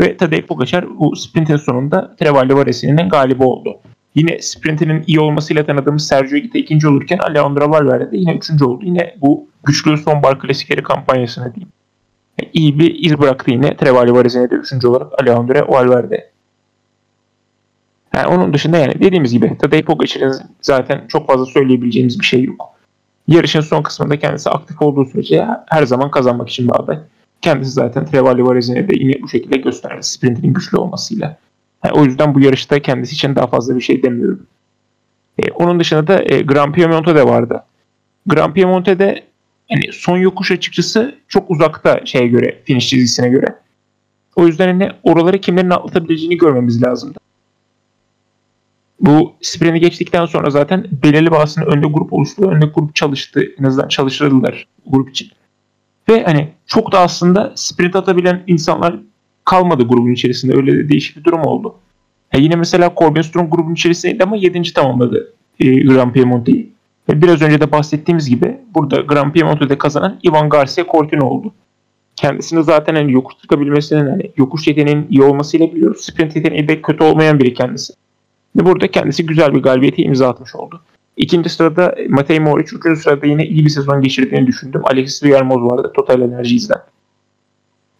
Ve 0.00 0.16
Tadej 0.16 0.40
Pogacar 0.40 0.98
bu 0.98 1.16
sprintin 1.16 1.56
sonunda 1.56 2.16
Trevalli 2.16 2.54
Varesi'nin 2.54 3.08
galibi 3.08 3.42
oldu. 3.42 3.80
Yine 4.18 4.42
sprintinin 4.42 5.04
iyi 5.06 5.20
olmasıyla 5.20 5.66
tanıdığımız 5.66 6.06
Sergio 6.06 6.36
Higuita 6.36 6.58
ikinci 6.58 6.88
olurken 6.88 7.18
Alejandro 7.18 7.70
Valverde 7.70 8.12
de 8.12 8.16
yine 8.16 8.34
üçüncü 8.34 8.64
oldu. 8.64 8.84
Yine 8.84 9.14
bu 9.20 9.48
güçlü 9.64 9.96
son 9.96 10.22
bar 10.22 10.38
klasikleri 10.38 10.82
kampanyasına 10.82 11.54
diyeyim. 11.54 11.72
Yani 12.40 12.50
iyi 12.52 12.78
bir 12.78 12.94
iz 13.04 13.18
bıraktı 13.18 13.50
yine 13.50 13.76
Trevalli 13.76 14.14
Varesi'ne 14.14 14.50
de 14.50 14.54
üçüncü 14.54 14.86
olarak 14.86 15.22
Alejandro 15.22 15.72
Valverde. 15.72 16.30
Yani 18.14 18.26
onun 18.26 18.54
dışında 18.54 18.78
yani 18.78 18.94
dediğimiz 18.94 19.32
gibi 19.32 19.58
Tadej 19.58 19.82
Pogacar'ın 19.82 20.40
zaten 20.62 21.04
çok 21.08 21.26
fazla 21.26 21.46
söyleyebileceğimiz 21.46 22.20
bir 22.20 22.24
şey 22.24 22.44
yok. 22.44 22.70
Yarışın 23.28 23.60
son 23.60 23.82
kısmında 23.82 24.18
kendisi 24.18 24.50
aktif 24.50 24.82
olduğu 24.82 25.04
sürece 25.04 25.46
her 25.66 25.86
zaman 25.86 26.10
kazanmak 26.10 26.48
için 26.48 26.68
bir 26.68 26.80
aday. 26.82 26.98
Kendisi 27.42 27.70
zaten 27.70 28.06
Trevalli 28.06 28.44
Varesi'ne 28.44 28.88
de 28.88 28.92
yine 28.96 29.22
bu 29.22 29.28
şekilde 29.28 29.56
gösterdi 29.56 30.02
sprintinin 30.02 30.52
güçlü 30.52 30.78
olmasıyla. 30.78 31.38
Yani 31.84 31.94
o 31.94 32.04
yüzden 32.04 32.34
bu 32.34 32.40
yarışta 32.40 32.82
kendisi 32.82 33.14
için 33.14 33.36
daha 33.36 33.46
fazla 33.46 33.76
bir 33.76 33.80
şey 33.80 34.02
demiyorum. 34.02 34.46
E, 35.38 35.50
onun 35.50 35.80
dışında 35.80 36.06
da 36.06 36.22
e, 36.22 36.42
Grand 36.42 36.74
Piemonte'de 36.74 37.24
vardı. 37.26 37.64
Grand 38.26 38.54
Piemonte'de 38.54 39.24
yani 39.70 39.92
son 39.92 40.18
yokuş 40.18 40.50
açıkçası 40.50 41.18
çok 41.28 41.50
uzakta 41.50 42.00
şeye 42.04 42.26
göre, 42.26 42.62
finish 42.64 42.88
çizgisine 42.88 43.28
göre. 43.28 43.46
O 44.36 44.46
yüzden 44.46 44.66
hani 44.66 44.92
oraları 45.02 45.40
kimlerin 45.40 45.70
atlatabileceğini 45.70 46.36
görmemiz 46.36 46.82
lazımdı. 46.82 47.18
Bu 49.00 49.34
sprinti 49.42 49.80
geçtikten 49.80 50.26
sonra 50.26 50.50
zaten 50.50 50.86
belirli 51.04 51.30
bazısının 51.30 51.66
önde 51.66 51.86
grup 51.86 52.12
oluştu. 52.12 52.50
Önde 52.50 52.66
grup 52.66 52.94
çalıştı. 52.94 53.42
En 53.60 53.64
azından 53.64 53.88
çalıştırdılar 53.88 54.66
grup 54.86 55.10
için. 55.10 55.30
Ve 56.08 56.24
hani 56.24 56.48
çok 56.66 56.92
da 56.92 57.00
aslında 57.00 57.52
sprint 57.54 57.96
atabilen 57.96 58.42
insanlar 58.46 58.96
kalmadı 59.48 59.82
grubun 59.82 60.12
içerisinde. 60.12 60.56
Öyle 60.56 60.76
de 60.76 60.88
değişik 60.88 61.16
bir 61.16 61.24
durum 61.24 61.40
oldu. 61.40 61.74
Ya 62.34 62.40
yine 62.40 62.56
mesela 62.56 62.92
Corbin 62.96 63.22
Strong 63.22 63.54
grubun 63.54 63.74
içerisindeydi 63.74 64.24
ama 64.24 64.36
7. 64.36 64.72
tamamladı 64.72 65.32
e, 65.60 65.80
Grand 65.80 66.12
Piemonte'yi. 66.12 66.72
Ve 67.08 67.22
biraz 67.22 67.42
önce 67.42 67.60
de 67.60 67.72
bahsettiğimiz 67.72 68.30
gibi 68.30 68.58
burada 68.74 69.00
Grand 69.00 69.32
Piemonte'de 69.32 69.78
kazanan 69.78 70.20
Ivan 70.26 70.48
Garcia 70.48 70.84
Cortino 70.92 71.26
oldu. 71.26 71.52
Kendisini 72.16 72.64
zaten 72.64 72.94
hani 72.94 73.12
yokuş 73.12 73.34
çıkabilmesinin 73.42 74.06
hani 74.10 74.30
yokuş 74.36 74.66
yeteneğinin 74.66 75.06
iyi 75.10 75.22
olmasıyla 75.22 75.74
biliyoruz. 75.74 76.00
Sprint 76.00 76.36
yeteneği 76.36 76.68
de 76.68 76.82
kötü 76.82 77.04
olmayan 77.04 77.38
biri 77.38 77.54
kendisi. 77.54 77.92
Ve 78.56 78.66
burada 78.66 78.90
kendisi 78.90 79.26
güzel 79.26 79.54
bir 79.54 79.62
galibiyeti 79.62 80.02
imza 80.02 80.28
atmış 80.28 80.54
oldu. 80.54 80.80
İkinci 81.16 81.48
sırada 81.48 81.94
Matej 82.08 82.38
Moric, 82.38 82.76
üçüncü 82.76 83.00
sırada 83.00 83.26
yine 83.26 83.46
iyi 83.46 83.64
bir 83.64 83.70
sezon 83.70 84.02
geçirdiğini 84.02 84.46
düşündüm. 84.46 84.82
Alexis 84.84 85.22
Villarmoz 85.22 85.72
vardı 85.72 85.92
Total 85.96 86.20
Enerjies'den. 86.20 86.78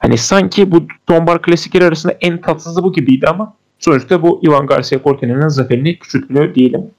Hani 0.08 0.18
sanki 0.18 0.72
bu 0.72 0.82
Tombar 1.06 1.42
klasikleri 1.42 1.84
arasında 1.84 2.12
en 2.20 2.40
tatsızı 2.40 2.82
bu 2.82 2.92
gibiydi 2.92 3.26
ama 3.26 3.54
sonuçta 3.78 4.22
bu 4.22 4.40
Ivan 4.44 4.66
Garcia 4.66 5.02
Cortino'nun 5.02 5.48
zaferini 5.48 5.98
küçültmüyor 5.98 6.54
diyelim. 6.54 6.90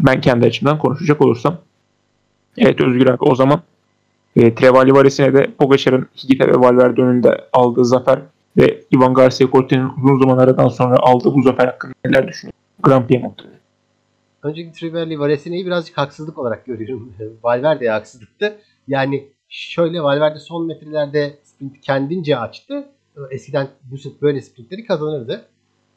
Ben 0.00 0.20
kendi 0.20 0.46
açımdan 0.46 0.78
konuşacak 0.78 1.20
olursam. 1.20 1.58
Evet 2.58 2.80
Özgür 2.80 3.06
abi 3.06 3.16
o 3.20 3.34
zaman 3.34 3.62
e, 4.36 4.54
Trevali 4.54 4.94
Varesine 4.94 5.34
de 5.34 5.50
Pogacar'ın 5.58 6.06
Higita 6.24 6.46
ve 6.46 6.54
Valverde 6.54 7.02
önünde 7.02 7.44
aldığı 7.52 7.84
zafer 7.84 8.18
ve 8.56 8.80
Ivan 8.94 9.14
Garcia 9.14 9.50
Cortino'nun 9.50 9.94
uzun 10.04 10.20
zaman 10.20 10.38
aradan 10.38 10.68
sonra 10.68 10.96
aldığı 10.96 11.34
bu 11.34 11.42
zafer 11.42 11.66
hakkında 11.66 11.94
neler 12.04 12.28
düşünüyorsun? 12.28 12.60
Grand 12.82 13.06
Piemonte. 13.06 13.42
Önceki 14.42 14.72
Trevali 14.72 15.18
Varesine'yi 15.20 15.66
birazcık 15.66 15.98
haksızlık 15.98 16.38
olarak 16.38 16.66
görüyorum. 16.66 17.12
Valverde'ye 17.42 17.90
haksızlıktı. 17.90 18.56
Yani 18.88 19.24
şöyle 19.48 20.02
Valverde 20.02 20.38
son 20.38 20.66
metrelerde 20.66 21.43
sprint 21.54 21.80
kendince 21.80 22.36
açtı. 22.36 22.88
Eskiden 23.30 23.68
bu 23.90 23.96
böyle 24.22 24.40
sprintleri 24.40 24.86
kazanırdı. 24.86 25.44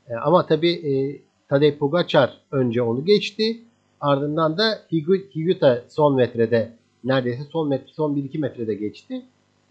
E, 0.09 0.15
ama 0.15 0.45
tabii 0.45 0.71
e, 0.71 1.21
Tadej 1.49 1.77
Pogacar 1.77 2.41
önce 2.51 2.81
onu 2.81 3.05
geçti. 3.05 3.61
Ardından 4.01 4.57
da 4.57 4.79
Higuita 4.91 5.83
son 5.89 6.15
metrede 6.15 6.71
neredeyse 7.03 7.43
son 7.51 7.69
metre 7.69 7.91
son 7.93 8.15
1-2 8.15 8.39
metrede 8.39 8.73
geçti. 8.73 9.21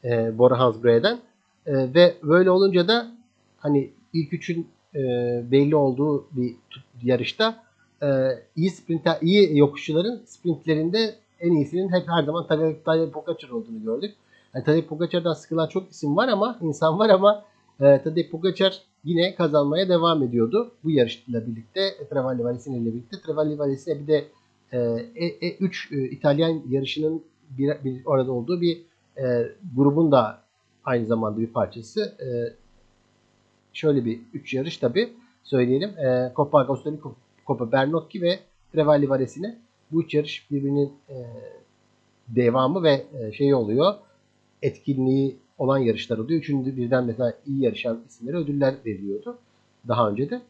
E, 0.05 0.39
Bora 0.39 0.59
Hansgrohe'den. 0.59 1.19
E, 1.67 1.95
ve 1.95 2.15
böyle 2.23 2.51
olunca 2.51 2.89
da 2.89 3.11
hani 3.59 3.91
ilk 4.13 4.33
üçün 4.33 4.67
e, 4.95 5.01
belli 5.51 5.77
olduğu 5.77 6.27
bir 6.33 6.57
yarışta 7.03 7.65
e, 8.03 8.07
iyi 8.57 8.71
sprinter, 8.71 9.19
iyi 9.21 9.59
yokuşçuların 9.59 10.23
sprintlerinde 10.27 11.15
en 11.41 11.53
iyisinin 11.53 11.93
hep 11.93 12.09
her 12.09 12.23
zaman 12.23 12.47
Tadej 12.85 13.11
Pogacar 13.13 13.49
olduğunu 13.49 13.85
gördük. 13.85 14.15
Yani 14.57 14.65
Tadej 14.65 14.85
Pogacar'dan 14.85 15.33
sıkılan 15.33 15.69
çok 15.69 15.91
isim 15.91 16.17
var 16.17 16.29
ama 16.29 16.59
insan 16.61 16.99
var 16.99 17.09
ama 17.09 17.45
e, 17.81 18.03
Tadej 18.03 18.31
Pogacar 18.31 18.83
yine 19.05 19.35
kazanmaya 19.35 19.89
devam 19.89 20.23
ediyordu. 20.23 20.73
Bu 20.85 20.91
yarışla 20.91 21.47
birlikte 21.47 21.81
Trevalli 22.11 22.45
Valesini 22.45 22.77
ile 22.77 22.95
birlikte 22.95 23.17
Trevalli 23.21 23.59
Valesine 23.59 24.01
bir 24.01 24.07
de 24.07 24.25
e, 24.73 24.79
e, 25.41 25.57
3 25.57 25.93
e, 25.93 26.05
İtalyan 26.05 26.63
yarışının 26.69 27.23
bir, 27.51 27.85
bir 27.85 28.05
orada 28.07 28.33
olduğu 28.33 28.61
bir 28.61 28.83
e, 29.17 29.53
grubun 29.77 30.13
da 30.13 30.43
aynı 30.85 31.07
zamanda 31.07 31.41
bir 31.41 31.47
parçası. 31.47 32.01
E, 32.01 32.29
şöyle 33.73 34.05
bir 34.05 34.21
3 34.35 34.55
yarış 34.55 34.77
tabi 34.77 35.13
söyleyelim. 35.43 35.99
E, 35.99 36.33
Coppa 36.37 36.59
Agostini, 36.59 36.99
Coppa 37.47 37.73
Bernocchi 37.73 38.23
ve 38.23 38.39
Trevalli 38.73 39.09
Valesine 39.09 39.59
bu 39.93 40.03
üç 40.03 40.15
yarış 40.15 40.51
birbirinin 40.51 40.93
e, 41.09 41.17
devamı 42.29 42.83
ve 42.83 43.07
e, 43.21 43.33
şey 43.33 43.55
oluyor. 43.55 43.95
Etkinliği 44.63 45.37
olan 45.59 45.79
yarışlar 45.79 46.19
oluyor. 46.19 46.41
Üçüncü 46.41 46.77
birden 46.77 47.05
mesela 47.05 47.35
iyi 47.47 47.63
yarışan 47.63 48.01
isimlere 48.09 48.37
ödüller 48.37 48.75
veriliyordu. 48.87 49.39
Daha 49.89 50.11
önce 50.11 50.31
de. 50.31 50.41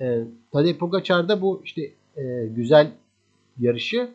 E, 0.00 0.24
Tadej 0.52 0.76
Pogacar 0.76 1.40
bu 1.40 1.62
işte 1.64 1.90
e, 2.16 2.46
güzel 2.46 2.90
yarışı 3.60 4.08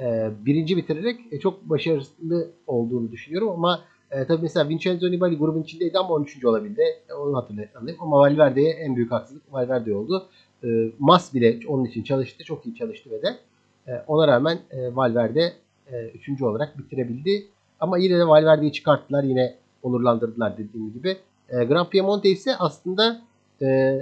e, 0.00 0.30
birinci 0.46 0.76
bitirerek 0.76 1.20
e, 1.30 1.40
çok 1.40 1.70
başarılı 1.70 2.50
olduğunu 2.66 3.12
düşünüyorum 3.12 3.48
ama 3.48 3.84
e, 4.10 4.24
tabii 4.24 4.42
mesela 4.42 4.68
Vincenzo 4.68 5.10
Nibali 5.10 5.36
grubun 5.36 5.62
içindeydi 5.62 5.98
ama 5.98 6.14
13. 6.14 6.44
olabildi. 6.44 6.82
E, 7.08 7.12
onu 7.12 7.36
hatırlayalım. 7.36 7.96
Ama 7.98 8.18
Valverde'ye 8.18 8.70
en 8.70 8.96
büyük 8.96 9.12
haksızlık 9.12 9.52
Valverde 9.52 9.94
oldu. 9.94 10.26
E, 10.64 10.68
Mas 10.98 11.34
bile 11.34 11.60
onun 11.68 11.84
için 11.84 12.02
çalıştı. 12.02 12.44
Çok 12.44 12.66
iyi 12.66 12.74
çalıştı 12.74 13.10
ve 13.10 13.22
de 13.22 13.38
e, 13.86 13.92
ona 14.06 14.28
rağmen 14.28 14.58
e, 14.70 14.96
Valverde 14.96 15.52
e, 15.92 16.44
olarak 16.44 16.78
bitirebildi. 16.78 17.46
Ama 17.80 17.98
yine 17.98 18.18
de 18.18 18.28
Valverde'yi 18.28 18.72
çıkarttılar. 18.72 19.22
Yine 19.22 19.54
onurlandırdılar 19.82 20.58
dediğim 20.58 20.92
gibi. 20.92 21.16
E, 21.48 21.64
Grand 21.64 21.86
Piemonte 21.86 22.28
ise 22.28 22.56
aslında 22.56 23.20
e, 23.62 24.00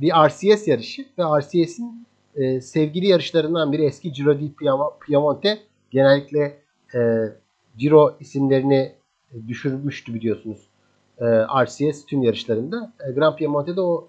bir 0.00 0.12
RCS 0.12 0.68
yarışı 0.68 1.06
ve 1.18 1.22
RCS'in 1.40 2.06
e, 2.36 2.60
sevgili 2.60 3.06
yarışlarından 3.06 3.72
biri 3.72 3.84
eski 3.84 4.12
Giro 4.12 4.40
di 4.40 4.52
Piemonte. 5.06 5.58
Genellikle 5.90 6.58
e, 6.94 6.98
Giro 7.78 8.16
isimlerini 8.20 8.92
düşürmüştü 9.48 10.14
biliyorsunuz. 10.14 10.66
E, 11.18 11.24
RCS 11.64 12.06
tüm 12.06 12.22
yarışlarında. 12.22 12.92
E, 13.08 13.12
Grand 13.12 13.36
Piemonte'de 13.36 13.80
o 13.80 14.08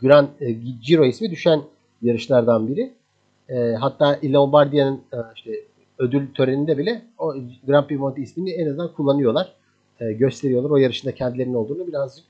Grand 0.00 0.28
e, 0.40 0.52
Giro 0.86 1.04
ismi 1.04 1.30
düşen 1.30 1.62
yarışlardan 2.02 2.68
biri. 2.68 2.92
E, 3.48 3.74
hatta 3.74 4.18
Lombardia'nın 4.24 5.00
e, 5.12 5.16
işte 5.36 5.52
ödül 6.02 6.34
töreninde 6.34 6.78
bile 6.78 7.02
o 7.18 7.34
Grand 7.66 7.86
Piemonte 7.86 8.22
ismini 8.22 8.50
en 8.50 8.66
azından 8.68 8.92
kullanıyorlar. 8.92 9.52
E, 10.00 10.12
gösteriyorlar. 10.12 10.70
O 10.70 10.76
yarışında 10.76 11.14
kendilerinin 11.14 11.54
olduğunu 11.54 11.86
birazcık 11.86 12.24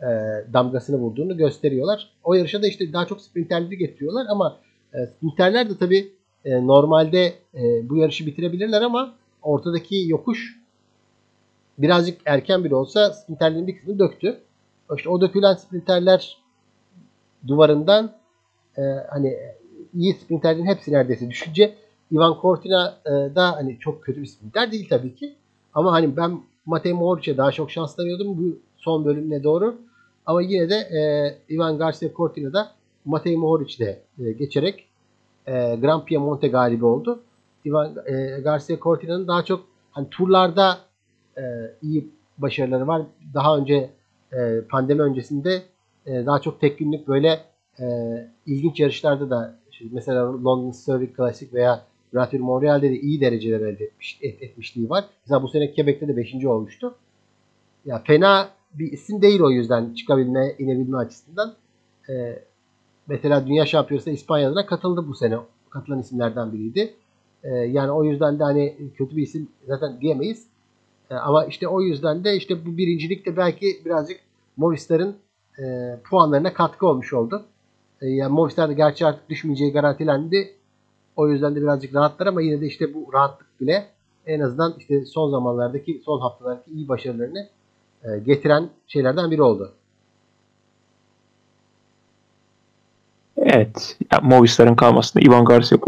e, 0.00 0.06
damgasını 0.52 0.96
vurduğunu 0.96 1.36
gösteriyorlar. 1.36 2.10
O 2.24 2.34
yarışa 2.34 2.62
da 2.62 2.66
işte 2.66 2.92
daha 2.92 3.06
çok 3.06 3.20
sprinterleri 3.20 3.78
getiriyorlar 3.78 4.26
ama 4.28 4.58
e, 4.94 5.06
sprinterler 5.06 5.70
de 5.70 5.78
tabii 5.78 6.12
e, 6.44 6.66
normalde 6.66 7.34
e, 7.54 7.88
bu 7.88 7.96
yarışı 7.96 8.26
bitirebilirler 8.26 8.82
ama 8.82 9.14
ortadaki 9.42 10.04
yokuş 10.08 10.58
birazcık 11.78 12.20
erken 12.24 12.64
bile 12.64 12.74
olsa 12.74 13.12
sprinterlerin 13.12 13.66
bir 13.66 13.76
kısmını 13.76 13.98
döktü. 13.98 14.40
İşte 14.96 15.08
o 15.08 15.20
dökülen 15.20 15.54
sprinterler 15.54 16.38
duvarından 17.46 18.12
e, 18.78 18.82
hani 19.10 19.36
iyi 19.94 20.14
sprinterlerin 20.14 20.66
hepsi 20.66 20.92
neredeyse 20.92 21.30
düşünce 21.30 21.74
Ivan 22.12 22.36
Cortina 22.42 22.94
e, 23.06 23.10
da 23.10 23.52
hani 23.52 23.78
çok 23.80 24.02
kötü 24.02 24.22
bir 24.22 24.26
sprinter 24.26 24.72
değil 24.72 24.88
tabii 24.88 25.14
ki. 25.14 25.34
Ama 25.74 25.92
hani 25.92 26.16
ben 26.16 26.40
Matej 26.66 26.92
Mohoric'e 26.92 27.36
daha 27.36 27.52
çok 27.52 27.70
şans 27.70 27.96
tanıyordum 27.96 28.38
bu 28.38 28.58
son 28.76 29.04
bölümüne 29.04 29.42
doğru. 29.42 29.74
Ama 30.26 30.42
yine 30.42 30.70
de 30.70 30.74
e, 30.74 31.02
Ivan 31.54 31.78
Garcia 31.78 32.08
Cortina 32.16 32.52
da 32.52 32.72
Matej 33.04 33.36
Mohoric'le 33.36 33.98
e, 34.18 34.32
geçerek 34.32 34.84
e, 35.46 35.76
Grand 35.76 36.04
Piemonte 36.04 36.48
galibi 36.48 36.84
oldu. 36.84 37.20
Ivan 37.66 37.96
e, 38.06 38.40
Garcia 38.40 38.76
Cortina'nın 38.78 39.28
daha 39.28 39.44
çok 39.44 39.64
hani 39.90 40.08
turlarda 40.10 40.78
e, 41.38 41.42
iyi 41.82 42.08
başarıları 42.38 42.86
var. 42.86 43.02
Daha 43.34 43.56
önce 43.56 43.90
e, 44.32 44.60
pandemi 44.70 45.02
öncesinde 45.02 45.62
e, 46.06 46.26
daha 46.26 46.38
çok 46.40 46.60
tek 46.60 46.78
günlük 46.78 47.08
böyle 47.08 47.40
e, 47.80 47.84
ilginç 48.46 48.80
yarışlarda 48.80 49.30
da 49.30 49.54
mesela 49.90 50.32
London 50.32 50.70
Surrey 50.70 51.12
Classic 51.16 51.52
veya 51.52 51.82
Grand 52.12 52.30
Tour 52.30 52.40
Montreal'de 52.40 52.90
de 52.90 53.00
iyi 53.00 53.20
dereceler 53.20 53.60
elde 53.60 53.84
etmiş, 53.84 54.18
et, 54.22 54.42
etmişliği 54.42 54.90
var. 54.90 55.04
Mesela 55.24 55.42
bu 55.42 55.48
sene 55.48 55.74
Quebec'te 55.74 56.08
de 56.08 56.16
5. 56.16 56.44
olmuştu. 56.44 56.94
Ya 57.84 57.98
fena 57.98 58.48
bir 58.74 58.92
isim 58.92 59.22
değil 59.22 59.40
o 59.40 59.50
yüzden 59.50 59.94
çıkabilme, 59.94 60.54
inebilme 60.58 60.96
açısından. 60.96 61.54
E, 62.08 62.42
mesela 63.06 63.46
Dünya 63.46 63.66
Şampiyonası 63.66 64.10
İspanya'da 64.10 64.66
katıldı 64.66 65.04
bu 65.08 65.14
sene. 65.14 65.36
Katılan 65.70 66.00
isimlerden 66.00 66.52
biriydi. 66.52 66.94
E, 67.44 67.48
yani 67.48 67.90
o 67.90 68.04
yüzden 68.04 68.38
de 68.38 68.44
hani 68.44 68.76
kötü 68.96 69.16
bir 69.16 69.22
isim 69.22 69.48
zaten 69.66 70.00
diyemeyiz. 70.00 70.46
E, 71.10 71.14
ama 71.14 71.44
işte 71.44 71.68
o 71.68 71.82
yüzden 71.82 72.24
de 72.24 72.36
işte 72.36 72.66
bu 72.66 72.76
birincilik 72.76 73.26
de 73.26 73.36
belki 73.36 73.82
birazcık 73.84 74.20
Movistar'ın 74.56 75.16
e, 75.58 75.96
puanlarına 76.10 76.52
katkı 76.52 76.86
olmuş 76.86 77.12
oldu. 77.12 77.44
E, 78.02 78.08
yani 78.08 78.32
Movistar 78.32 78.70
gerçi 78.70 79.06
artık 79.06 79.28
düşmeyeceği 79.28 79.72
garantilendi. 79.72 80.54
O 81.16 81.28
yüzden 81.28 81.56
de 81.56 81.62
birazcık 81.62 81.94
rahatlar 81.94 82.26
ama 82.26 82.42
yine 82.42 82.60
de 82.60 82.66
işte 82.66 82.94
bu 82.94 83.12
rahatlık 83.12 83.60
bile 83.60 83.86
en 84.26 84.40
azından 84.40 84.74
işte 84.78 85.04
son 85.04 85.30
zamanlardaki, 85.30 86.02
son 86.04 86.20
haftalardaki 86.20 86.70
iyi 86.70 86.88
başarılarını 86.88 87.48
e, 88.04 88.18
getiren 88.18 88.68
şeylerden 88.86 89.30
biri 89.30 89.42
oldu. 89.42 89.72
Evet. 93.36 93.96
Yani 94.12 94.28
Movistar'ın 94.28 94.74
kalmasında 94.74 95.24
Ivan 95.24 95.44
Garcia 95.44 95.78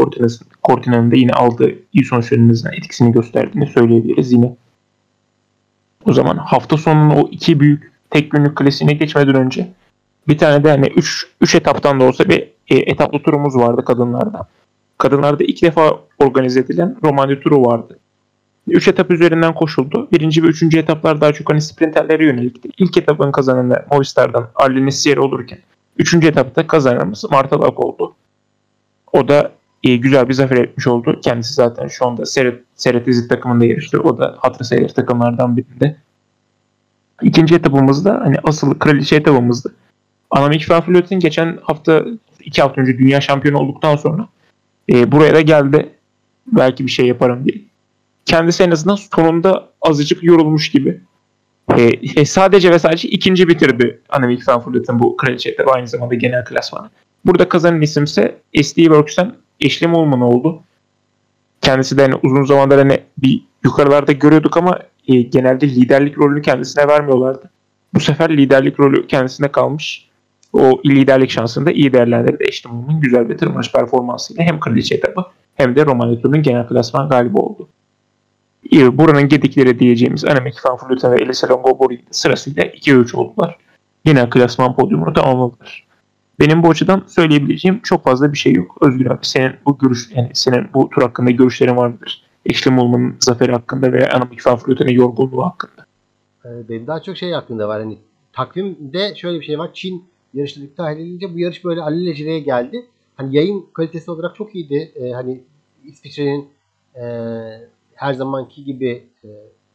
Cortina'nın 0.63 1.11
da 1.11 1.15
yine 1.15 1.31
aldığı 1.31 1.75
iyi 1.93 2.05
sonuçlarının 2.05 2.57
etkisini 2.77 3.11
gösterdiğini 3.11 3.67
söyleyebiliriz 3.67 4.31
yine. 4.31 4.55
O 6.05 6.13
zaman 6.13 6.37
hafta 6.37 6.77
sonunun 6.77 7.09
o 7.09 7.27
iki 7.31 7.59
büyük 7.59 7.91
tek 8.09 8.31
günlük 8.31 8.55
klasiğine 8.57 8.93
geçmeden 8.93 9.35
önce 9.35 9.67
bir 10.27 10.37
tane 10.37 10.63
de 10.63 10.69
hani 10.69 10.87
3 10.87 11.27
3 11.41 11.55
etaptan 11.55 11.99
da 11.99 12.03
olsa 12.03 12.29
bir 12.29 12.41
e, 12.67 12.77
etaplı 12.77 13.19
turumuz 13.23 13.55
vardı 13.55 13.85
kadınlarda. 13.85 14.47
Kadınlarda 14.97 15.43
ilk 15.43 15.61
defa 15.61 15.99
organize 16.19 16.59
edilen 16.59 16.95
Romanya 17.03 17.39
turu 17.39 17.65
vardı. 17.65 17.99
3 18.67 18.87
etap 18.87 19.11
üzerinden 19.11 19.53
koşuldu. 19.53 20.07
Birinci 20.11 20.43
ve 20.43 20.47
üçüncü 20.47 20.79
etaplar 20.79 21.21
daha 21.21 21.33
çok 21.33 21.49
hani 21.49 21.61
sprinterlere 21.61 22.25
yönelikti. 22.25 22.69
İlk 22.77 22.97
etapın 22.97 23.31
kazananı 23.31 23.85
Movistar'dan 23.91 24.47
Arlen 24.55 24.89
Siyer 24.89 25.17
olurken 25.17 25.59
üçüncü 25.97 26.27
etapta 26.27 26.67
kazananımız 26.67 27.25
Marta 27.31 27.61
Lak 27.61 27.85
oldu. 27.85 28.13
O 29.13 29.27
da 29.27 29.51
e, 29.83 29.95
güzel 29.95 30.29
bir 30.29 30.33
zafer 30.33 30.57
etmiş 30.57 30.87
oldu. 30.87 31.19
Kendisi 31.23 31.53
zaten 31.53 31.87
şu 31.87 32.05
anda 32.05 32.25
Seret, 32.25 32.61
Seret 32.75 33.07
Ezit 33.07 33.29
takımında 33.29 33.65
yarıştı. 33.65 33.99
O 33.99 34.17
da 34.17 34.35
hatırı 34.39 34.63
sayılır 34.63 34.89
takımlardan 34.89 35.57
birinde. 35.57 35.95
İkinci 37.21 37.55
etapımızda 37.55 38.21
hani 38.23 38.35
asıl 38.43 38.79
kraliçe 38.79 39.15
etapımızdı. 39.15 39.73
Annemiek 40.31 40.69
van 40.69 40.83
Vleuten 40.87 41.19
geçen 41.19 41.59
hafta 41.61 42.05
iki 42.39 42.61
hafta 42.61 42.81
önce 42.81 42.97
dünya 42.97 43.21
şampiyonu 43.21 43.57
olduktan 43.57 43.95
sonra 43.95 44.27
e, 44.89 45.11
buraya 45.11 45.33
da 45.33 45.41
geldi. 45.41 45.89
Belki 46.47 46.85
bir 46.85 46.91
şey 46.91 47.05
yaparım 47.05 47.45
diye. 47.45 47.61
Kendisi 48.25 48.63
en 48.63 48.71
azından 48.71 48.95
sonunda 48.95 49.69
azıcık 49.81 50.23
yorulmuş 50.23 50.71
gibi. 50.71 51.01
E, 51.77 51.81
e, 52.15 52.25
sadece 52.25 52.71
ve 52.71 52.79
sadece 52.79 53.09
ikinci 53.09 53.47
bitirdi 53.47 54.01
Annemiek 54.09 54.47
van 54.47 54.63
Vleuten 54.67 54.99
bu 54.99 55.17
kraliçe 55.17 55.49
etabı 55.49 55.71
aynı 55.71 55.87
zamanda 55.87 56.15
genel 56.15 56.45
klasmanı. 56.45 56.89
Burada 57.25 57.49
kazanan 57.49 57.81
isimse 57.81 58.37
SD 58.63 58.75
Works'ten 58.75 59.35
Eşlem 59.59 59.93
Olman 59.93 60.21
oldu. 60.21 60.63
Kendisi 61.61 61.97
de 61.97 62.01
hani 62.01 62.15
uzun 62.23 62.45
zamandır 62.45 62.77
hani 62.77 62.99
bir 63.17 63.41
yukarılarda 63.63 64.11
görüyorduk 64.11 64.57
ama 64.57 64.79
e, 65.07 65.21
genelde 65.21 65.67
liderlik 65.67 66.17
rolünü 66.17 66.41
kendisine 66.41 66.87
vermiyorlardı. 66.87 67.49
Bu 67.93 67.99
sefer 67.99 68.37
liderlik 68.37 68.79
rolü 68.79 69.07
kendisine 69.07 69.51
kalmış. 69.51 70.09
O 70.53 70.81
liderlik 70.85 71.29
şansını 71.29 71.65
da 71.65 71.71
iyi 71.71 71.93
değerlendirdi. 71.93 72.43
Eştimum'un 72.47 72.99
güzel 72.99 73.29
bir 73.29 73.37
tırmanış 73.37 73.71
performansıyla 73.71 74.43
hem 74.43 74.59
kraliçe 74.59 74.95
etabı 74.95 75.25
hem 75.55 75.75
de 75.75 75.85
Romanya 75.85 76.21
Turu'nun 76.21 76.43
genel 76.43 76.67
klasman 76.67 77.09
galibi 77.09 77.37
oldu. 77.37 77.67
Buranın 78.71 79.27
gedikleri 79.27 79.79
diyeceğimiz 79.79 80.25
Annemiek 80.25 80.65
van 80.65 80.77
Vleuten 80.77 81.11
ve 81.11 81.21
Elisa 81.21 81.49
Longobor'u 81.49 81.95
sırasıyla 82.11 82.63
2-3 82.63 83.15
oldular. 83.15 83.57
Genel 84.05 84.29
klasman 84.29 84.75
podyumunu 84.75 85.13
tamamladılar. 85.13 85.85
Benim 86.39 86.63
bu 86.63 86.69
açıdan 86.69 87.03
söyleyebileceğim 87.07 87.79
çok 87.83 88.03
fazla 88.03 88.33
bir 88.33 88.37
şey 88.37 88.53
yok. 88.53 88.77
Özgür 88.81 89.05
abi 89.05 89.19
senin 89.21 89.51
bu 89.65 89.77
görüş 89.77 90.09
yani 90.15 90.29
senin 90.33 90.67
bu 90.73 90.89
tur 90.89 91.01
hakkında 91.01 91.31
görüşlerin 91.31 91.77
var 91.77 91.87
mıdır? 91.87 92.23
Eşlem 92.45 92.79
Olman'ın 92.79 93.15
zaferi 93.19 93.51
hakkında 93.51 93.93
veya 93.93 94.13
Annemiek 94.13 94.47
van 94.47 94.59
Vleuten'in 94.67 94.93
yorgunluğu 94.93 95.45
hakkında. 95.45 95.85
Ee, 96.45 96.69
benim 96.69 96.87
daha 96.87 97.01
çok 97.01 97.17
şey 97.17 97.31
hakkında 97.31 97.67
var. 97.67 97.81
Hani 97.81 97.97
takvimde 98.33 99.15
şöyle 99.15 99.39
bir 99.39 99.45
şey 99.45 99.59
var. 99.59 99.69
Çin 99.73 100.05
yarışları 100.35 100.65
iptal 100.65 100.97
edilince 100.97 101.33
bu 101.33 101.39
yarış 101.39 101.65
böyle 101.65 101.81
alelacele 101.81 102.39
geldi. 102.39 102.85
Hani 103.15 103.35
yayın 103.35 103.65
kalitesi 103.73 104.11
olarak 104.11 104.35
çok 104.35 104.55
iyiydi. 104.55 104.91
Ee, 104.95 105.11
hani 105.11 105.43
İsviçre'nin 105.83 106.49
e, 106.95 107.03
her 107.93 108.13
zamanki 108.13 108.63
gibi 108.63 109.03
e, 109.23 109.29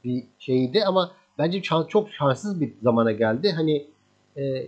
bir 0.04 0.24
şeydi 0.38 0.84
ama 0.84 1.12
bence 1.38 1.62
çok 1.62 2.10
şanssız 2.10 2.60
bir 2.60 2.72
zamana 2.82 3.12
geldi. 3.12 3.52
Hani 3.56 3.86
e, 4.36 4.66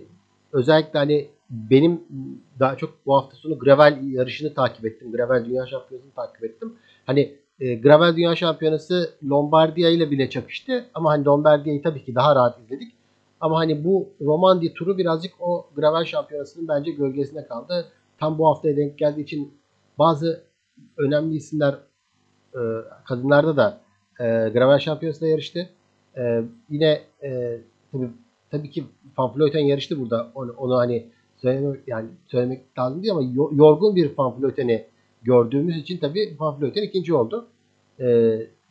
özellikle 0.52 0.98
hani 0.98 1.28
benim 1.50 2.00
daha 2.60 2.76
çok 2.76 3.06
bu 3.06 3.16
hafta 3.16 3.36
sonu 3.36 3.58
gravel 3.58 4.12
yarışını 4.12 4.54
takip 4.54 4.86
ettim. 4.86 5.12
Gravel 5.12 5.44
Dünya 5.44 5.66
Şampiyonası'nı 5.66 6.12
takip 6.12 6.44
ettim. 6.44 6.72
Hani 7.06 7.32
e, 7.60 7.74
Gravel 7.74 8.16
Dünya 8.16 8.36
Şampiyonası 8.36 9.14
Lombardia 9.30 9.88
ile 9.90 10.10
bile 10.10 10.30
çakıştı. 10.30 10.86
Ama 10.94 11.10
hani 11.10 11.24
Lombardia'yı 11.24 11.82
tabii 11.82 12.04
ki 12.04 12.14
daha 12.14 12.36
rahat 12.36 12.58
izledik. 12.60 12.92
Ama 13.42 13.58
hani 13.58 13.84
bu 13.84 14.08
Romandie 14.20 14.74
turu 14.74 14.98
birazcık 14.98 15.32
o 15.40 15.66
Gravel 15.76 16.04
Şampiyonası'nın 16.04 16.68
bence 16.68 16.90
gölgesine 16.90 17.46
kaldı. 17.46 17.86
Tam 18.18 18.38
bu 18.38 18.48
haftaya 18.48 18.76
denk 18.76 18.98
geldiği 18.98 19.22
için 19.22 19.54
bazı 19.98 20.42
önemli 20.98 21.36
isimler 21.36 21.74
e, 22.54 22.60
kadınlarda 23.04 23.56
da 23.56 23.80
e, 24.20 24.24
Gravel 24.24 24.78
Şampiyonası'nda 24.78 25.28
yarıştı. 25.28 25.68
E, 26.16 26.44
yine 26.70 27.00
e, 27.22 27.60
tabii, 27.92 28.10
tabii 28.50 28.70
ki 28.70 28.84
Van 29.18 29.58
yarıştı 29.58 30.00
burada. 30.00 30.30
Onu, 30.34 30.52
onu 30.52 30.76
hani 30.76 31.06
söylemek 31.36 31.80
yani 31.86 32.08
söylemek 32.26 32.78
lazım 32.78 33.02
değil 33.02 33.12
ama 33.12 33.22
yorgun 33.52 33.96
bir 33.96 34.18
Van 34.18 34.52
gördüğümüz 35.22 35.76
için 35.76 35.98
tabii 35.98 36.36
Van 36.40 36.72
ikinci 36.74 37.14
oldu. 37.14 37.46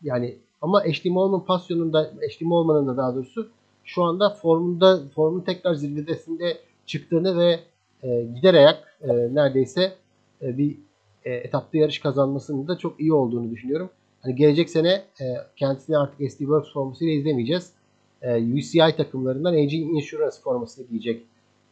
Yani 0.03 0.37
ama 0.61 0.79
Ashley 0.79 1.13
Molman 1.13 1.45
pasyonunda 1.45 2.11
Ashley 2.27 2.47
Molman'ın 2.49 2.87
da 2.87 2.97
daha 2.97 3.15
doğrusu 3.15 3.49
şu 3.83 4.03
anda 4.03 4.29
formunda 4.29 4.99
formun 5.15 5.41
tekrar 5.41 5.73
zirvedesinde 5.73 6.57
çıktığını 6.85 7.37
ve 7.37 7.59
e, 8.03 8.23
giderek 8.35 8.75
e, 9.01 9.07
neredeyse 9.35 9.93
e, 10.41 10.57
bir 10.57 10.77
e, 11.25 11.33
etapta 11.33 11.77
yarış 11.77 11.99
kazanmasının 11.99 12.67
da 12.67 12.77
çok 12.77 12.99
iyi 12.99 13.13
olduğunu 13.13 13.51
düşünüyorum. 13.51 13.89
Hani 14.21 14.35
gelecek 14.35 14.69
sene 14.69 15.03
e, 15.21 15.25
kendisini 15.55 15.97
artık 15.97 16.31
SD 16.31 16.37
Works 16.37 16.73
formasıyla 16.73 17.13
izlemeyeceğiz. 17.13 17.71
E, 18.21 18.53
UCI 18.53 18.95
takımlarından 18.97 19.53
AG 19.53 19.73
Insurance 19.73 20.37
formasını 20.43 20.87
giyecek 20.87 21.23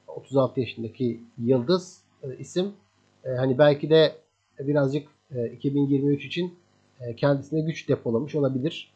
36 0.07 0.59
yaşındaki 0.59 1.19
yıldız 1.37 2.01
e, 2.23 2.37
isim. 2.37 2.71
E, 3.25 3.29
hani 3.29 3.57
belki 3.57 3.89
de 3.89 4.15
birazcık 4.59 5.07
e, 5.35 5.47
2023 5.47 6.25
için 6.25 6.53
e, 6.99 7.15
kendisine 7.15 7.61
güç 7.61 7.89
depolamış 7.89 8.35
olabilir 8.35 8.91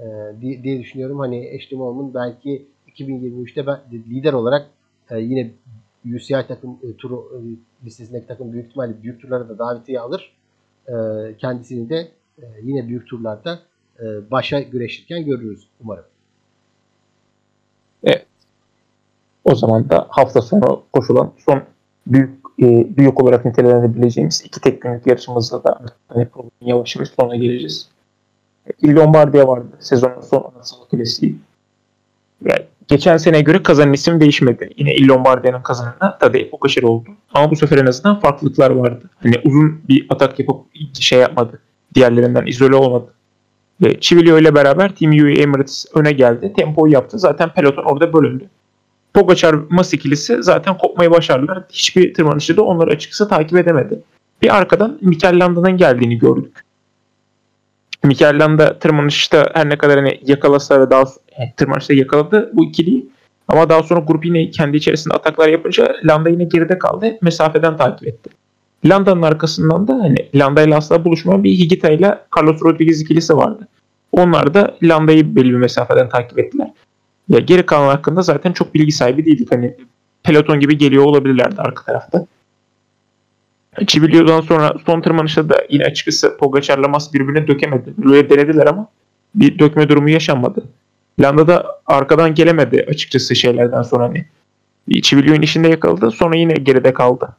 e, 0.00 0.04
diye, 0.40 0.78
düşünüyorum. 0.80 1.18
Hani 1.18 1.52
Ashley 1.56 1.78
Molman 1.78 2.14
belki 2.14 2.66
2023'te 2.88 3.66
ben, 3.66 3.80
lider 3.92 4.32
olarak 4.32 4.66
e, 5.10 5.20
yine 5.20 5.50
UCI 6.14 6.46
takım 6.48 6.78
e, 6.82 6.96
turu 6.96 7.32
e, 7.34 7.38
listesindeki 7.86 8.26
takım 8.26 8.52
büyük 8.52 8.66
ihtimalle 8.66 9.02
büyük 9.02 9.20
turlara 9.20 9.48
da 9.48 9.58
davetiye 9.58 10.00
alır. 10.00 10.32
Kendisini 11.38 11.90
de 11.90 12.08
yine 12.62 12.88
büyük 12.88 13.08
turlarda 13.08 13.58
başa 14.30 14.60
güreşirken 14.60 15.24
görürüz 15.24 15.68
umarım. 15.80 16.04
Evet. 18.04 18.26
O 19.44 19.54
zaman 19.54 19.90
da 19.90 20.06
hafta 20.08 20.42
sonu 20.42 20.82
koşulan 20.92 21.32
son 21.46 21.62
büyük 22.06 22.46
büyük 22.96 23.22
olarak 23.22 23.44
nitelendirilebileceğimiz 23.44 24.42
iki 24.44 24.60
tek 24.60 24.82
günlük 24.82 25.06
yarışımızda 25.06 25.64
da 25.64 25.80
hani 26.08 26.28
yavaş 26.60 26.96
yavaş 26.96 27.08
sonuna 27.08 27.36
geleceğiz. 27.36 27.88
Il 28.82 28.96
Lombardia 28.96 29.48
vardı 29.48 29.66
sezonun 29.80 30.20
son 30.20 30.52
anasal 30.54 30.76
klasiği. 30.90 31.36
Yani 32.44 32.62
geçen 32.88 33.16
seneye 33.16 33.42
göre 33.42 33.62
kazanan 33.62 33.92
isim 33.92 34.20
değişmedi. 34.20 34.70
Yine 34.76 34.94
Il 34.94 35.08
Lombardia'nın 35.08 35.62
kazananı 35.62 36.18
Tadej 36.20 36.50
Pogacar 36.50 36.82
oldu. 36.82 37.08
Ama 37.34 37.50
bu 37.50 37.56
sefer 37.56 37.78
en 37.78 37.86
azından 37.86 38.20
farklılıklar 38.20 38.70
vardı. 38.70 39.10
Hani 39.22 39.34
uzun 39.44 39.80
bir 39.88 40.06
atak 40.10 40.38
yapıp 40.38 40.56
şey 41.00 41.18
yapmadı. 41.18 41.60
Diğerlerinden 41.94 42.46
izole 42.46 42.76
olmadı. 42.76 43.12
Ve 43.82 44.00
Civilio 44.00 44.38
ile 44.38 44.54
beraber 44.54 44.94
Team 44.94 45.12
UAE 45.12 45.34
Emirates 45.34 45.86
öne 45.94 46.12
geldi. 46.12 46.52
Tempoyu 46.56 46.92
yaptı. 46.92 47.18
Zaten 47.18 47.52
peloton 47.54 47.84
orada 47.84 48.12
bölündü. 48.12 48.48
Pogacar 49.14 49.56
Mas 49.70 49.94
ikilisi 49.94 50.42
zaten 50.42 50.78
kopmayı 50.78 51.10
başardılar. 51.10 51.62
Hiçbir 51.72 52.14
tırmanışçı 52.14 52.56
da 52.56 52.62
onları 52.62 52.90
açıkçası 52.90 53.28
takip 53.28 53.58
edemedi. 53.58 54.00
Bir 54.42 54.56
arkadan 54.56 54.98
Mikel 55.00 55.44
Landa'nın 55.44 55.76
geldiğini 55.76 56.18
gördük. 56.18 56.65
Mikel 58.06 58.44
Landa 58.44 58.78
tırmanışta 58.78 59.50
her 59.54 59.68
ne 59.68 59.78
kadar 59.78 59.98
hani 59.98 60.20
yakalasa 60.26 60.80
ve 60.80 60.90
daha 60.90 61.04
tırmanışta 61.56 61.94
yakaladı 61.94 62.50
bu 62.52 62.64
ikiliyi. 62.64 63.08
Ama 63.48 63.68
daha 63.68 63.82
sonra 63.82 64.00
grup 64.00 64.24
yine 64.26 64.50
kendi 64.50 64.76
içerisinde 64.76 65.14
ataklar 65.14 65.48
yapınca 65.48 65.96
Landa 66.04 66.28
yine 66.28 66.44
geride 66.44 66.78
kaldı. 66.78 67.18
Mesafeden 67.22 67.76
takip 67.76 68.08
etti. 68.08 68.30
Landa'nın 68.84 69.22
arkasından 69.22 69.88
da 69.88 69.94
hani 69.94 70.16
Landa 70.34 70.62
ile 70.62 70.76
asla 70.76 71.04
buluşmayan 71.04 71.44
bir 71.44 71.50
Higita 71.50 71.90
ile 71.90 72.18
Carlos 72.36 72.62
Rodriguez 72.62 73.00
ikilisi 73.00 73.36
vardı. 73.36 73.68
Onlar 74.12 74.54
da 74.54 74.76
Landa'yı 74.82 75.36
belli 75.36 75.48
bir 75.48 75.56
mesafeden 75.56 76.08
takip 76.08 76.38
ettiler. 76.38 76.70
Ya 77.28 77.38
geri 77.38 77.66
kalan 77.66 77.88
hakkında 77.88 78.22
zaten 78.22 78.52
çok 78.52 78.74
bilgi 78.74 78.92
sahibi 78.92 79.24
değildik. 79.24 79.52
Hani 79.52 79.76
peloton 80.22 80.60
gibi 80.60 80.78
geliyor 80.78 81.04
olabilirlerdi 81.04 81.60
arka 81.60 81.84
tarafta. 81.84 82.26
Cibilio'dan 83.86 84.40
sonra 84.40 84.74
son 84.86 85.00
tırmanışta 85.00 85.48
da 85.48 85.66
yine 85.70 85.84
açıkçası 85.84 86.36
Pogacar'la 86.36 86.88
Mas 86.88 87.14
birbirine 87.14 87.46
dökemedi. 87.46 87.94
Böyle 87.98 88.30
denediler 88.30 88.66
ama 88.66 88.88
bir 89.34 89.58
dökme 89.58 89.88
durumu 89.88 90.10
yaşanmadı. 90.10 90.64
Landa'da 91.20 91.66
arkadan 91.86 92.34
gelemedi 92.34 92.86
açıkçası 92.88 93.36
şeylerden 93.36 93.82
sonra 93.82 94.04
hani. 94.04 94.26
Cibilio'nun 95.02 95.42
işinde 95.42 95.68
yakaladı 95.68 96.10
sonra 96.10 96.36
yine 96.36 96.54
geride 96.54 96.92
kaldı. 96.92 97.36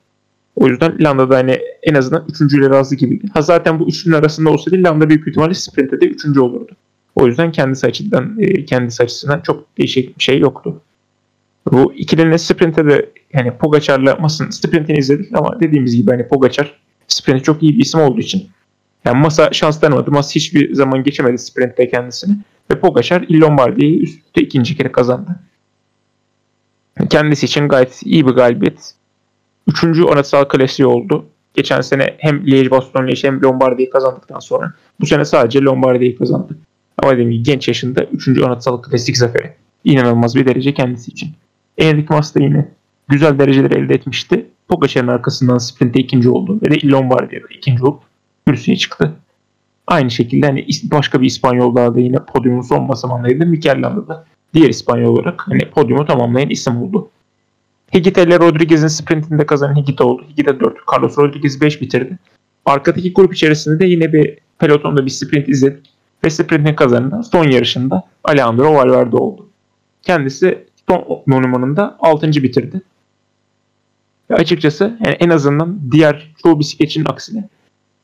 O 0.55 0.67
yüzden 0.67 0.97
Landa'da 0.99 1.37
hani 1.37 1.59
en 1.83 1.93
azından 1.93 2.25
üçüncüyle 2.29 2.69
razı 2.69 2.95
gibiydi. 2.95 3.27
Ha 3.33 3.41
zaten 3.41 3.79
bu 3.79 3.87
üçünün 3.87 4.15
arasında 4.15 4.49
olsaydı 4.49 4.83
Landa 4.83 5.09
büyük 5.09 5.27
ihtimalle 5.27 5.53
sprinte 5.53 6.01
de 6.01 6.05
üçüncü 6.05 6.39
olurdu. 6.39 6.71
O 7.15 7.27
yüzden 7.27 7.51
kendisi 7.51 7.87
açısından, 7.87 8.39
e, 8.39 8.65
kendisi 8.65 9.03
açısından 9.03 9.39
çok 9.39 9.77
değişik 9.77 10.17
bir 10.17 10.23
şey 10.23 10.39
yoktu. 10.39 10.81
Bu 11.71 11.93
ikilinin 11.93 12.37
sprinte 12.37 12.85
de 12.85 13.09
yani 13.33 13.57
Pogacar'la 13.57 14.15
Mas'ın 14.15 14.49
sprintini 14.49 14.97
izledik 14.97 15.35
ama 15.37 15.59
dediğimiz 15.59 15.95
gibi 15.95 16.11
hani 16.11 16.27
Pogacar 16.27 16.79
sprinte 17.07 17.43
çok 17.43 17.63
iyi 17.63 17.73
bir 17.73 17.83
isim 17.83 17.99
olduğu 17.99 18.19
için 18.19 18.49
yani 19.05 19.21
Masa 19.21 19.49
şans 19.51 19.79
tanımadı. 19.79 20.11
Mas 20.11 20.35
hiçbir 20.35 20.73
zaman 20.73 21.03
geçemedi 21.03 21.37
sprintte 21.37 21.89
kendisini. 21.89 22.37
Ve 22.71 22.79
Pogacar 22.79 23.25
Lombardi'yi 23.31 24.01
üst 24.01 24.25
üste 24.25 24.41
ikinci 24.41 24.77
kere 24.77 24.91
kazandı. 24.91 25.39
Kendisi 27.09 27.45
için 27.45 27.67
gayet 27.67 28.01
iyi 28.05 28.27
bir 28.27 28.31
galibiyet. 28.31 28.93
Üçüncü 29.67 30.03
anıtsal 30.03 30.45
klasiği 30.45 30.85
oldu. 30.85 31.25
Geçen 31.53 31.81
sene 31.81 32.15
hem 32.17 32.37
Liège 32.37 32.71
Bastogne 32.71 33.13
hem 33.21 33.41
Lombardi'yi 33.41 33.89
kazandıktan 33.89 34.39
sonra 34.39 34.73
bu 34.99 35.05
sene 35.05 35.25
sadece 35.25 35.61
Lombardi'yi 35.61 36.15
kazandı. 36.15 36.57
Ama 36.97 37.11
dediğim 37.11 37.31
gibi 37.31 37.43
genç 37.43 37.67
yaşında 37.67 38.03
3. 38.03 38.27
anıtsal 38.27 38.81
klasik 38.81 39.17
zaferi. 39.17 39.53
İnanılmaz 39.83 40.35
bir 40.35 40.45
derece 40.45 40.73
kendisi 40.73 41.11
için. 41.11 41.29
Enric 41.77 42.05
Mas 42.09 42.35
da 42.35 42.39
yine 42.39 42.67
güzel 43.07 43.39
dereceler 43.39 43.71
elde 43.71 43.93
etmişti. 43.93 44.45
Pogacar'ın 44.67 45.07
arkasından 45.07 45.57
sprinte 45.57 45.99
ikinci 45.99 46.29
oldu 46.29 46.59
ve 46.61 46.71
de 46.71 46.87
Lombardi'de 46.87 47.41
ikinci 47.57 47.83
olup 47.83 48.01
kürsüye 48.47 48.77
çıktı. 48.77 49.13
Aynı 49.87 50.11
şekilde 50.11 50.45
hani 50.45 50.67
başka 50.83 51.21
bir 51.21 51.25
İspanyol 51.25 51.75
daha 51.75 51.95
da 51.95 51.99
yine 51.99 52.17
podyumun 52.25 52.61
son 52.61 52.89
basamağındaydı. 52.89 53.45
Mikel 53.45 53.81
Landa 53.81 54.07
da 54.07 54.25
diğer 54.53 54.69
İspanyol 54.69 55.13
olarak 55.13 55.47
hani 55.47 55.69
podyumu 55.69 56.05
tamamlayan 56.05 56.49
isim 56.49 56.77
oldu. 56.77 57.09
Higita 57.93 58.21
ile 58.21 58.39
Rodriguez'in 58.39 58.87
sprintinde 58.87 59.45
kazanan 59.45 59.75
Higita 59.75 60.05
oldu. 60.05 60.25
Higita 60.29 60.59
4, 60.59 60.77
Carlos 60.93 61.17
Rodriguez 61.17 61.61
5 61.61 61.81
bitirdi. 61.81 62.17
Arkadaki 62.65 63.13
grup 63.13 63.33
içerisinde 63.33 63.79
de 63.79 63.85
yine 63.85 64.13
bir 64.13 64.37
pelotonda 64.59 65.05
bir 65.05 65.11
sprint 65.11 65.49
izledik. 65.49 65.85
Ve 66.25 66.29
sprintin 66.29 66.73
kazanan 66.73 67.21
son 67.21 67.47
yarışında 67.47 68.03
Alejandro 68.23 68.73
Valverde 68.73 69.15
oldu. 69.15 69.47
Kendisi 70.01 70.67
son 70.89 71.23
monumanında 71.25 71.97
6. 71.99 72.27
bitirdi. 72.27 72.81
Ve 74.29 74.35
açıkçası 74.35 74.97
yani 75.05 75.15
en 75.19 75.29
azından 75.29 75.79
diğer 75.91 76.31
çoğu 76.43 76.59
bisikletçinin 76.59 77.05
aksine 77.05 77.49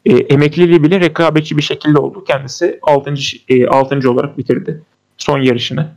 e, 0.06 0.14
emekliliği 0.14 0.84
bile 0.84 1.00
rekabetçi 1.00 1.58
bir 1.58 1.62
şekilde 1.62 1.98
oldu. 1.98 2.24
Kendisi 2.24 2.80
6. 2.82 3.14
E, 3.50 3.68
6. 3.68 4.12
olarak 4.12 4.38
bitirdi 4.38 4.82
son 5.18 5.40
yarışını. 5.40 5.88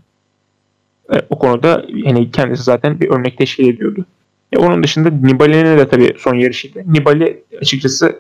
E, 1.14 1.16
o 1.31 1.38
konuda 1.38 1.85
yani 1.88 2.31
kendisi 2.31 2.62
zaten 2.62 3.01
bir 3.01 3.11
örnek 3.11 3.38
teşkil 3.38 3.68
ediyordu. 3.68 4.07
E, 4.53 4.59
onun 4.59 4.83
dışında 4.83 5.11
Nibali'nin 5.11 5.79
de 5.79 5.88
tabii 5.88 6.14
son 6.18 6.35
yarışıydı. 6.35 6.83
Nibali 6.87 7.42
açıkçası 7.61 8.18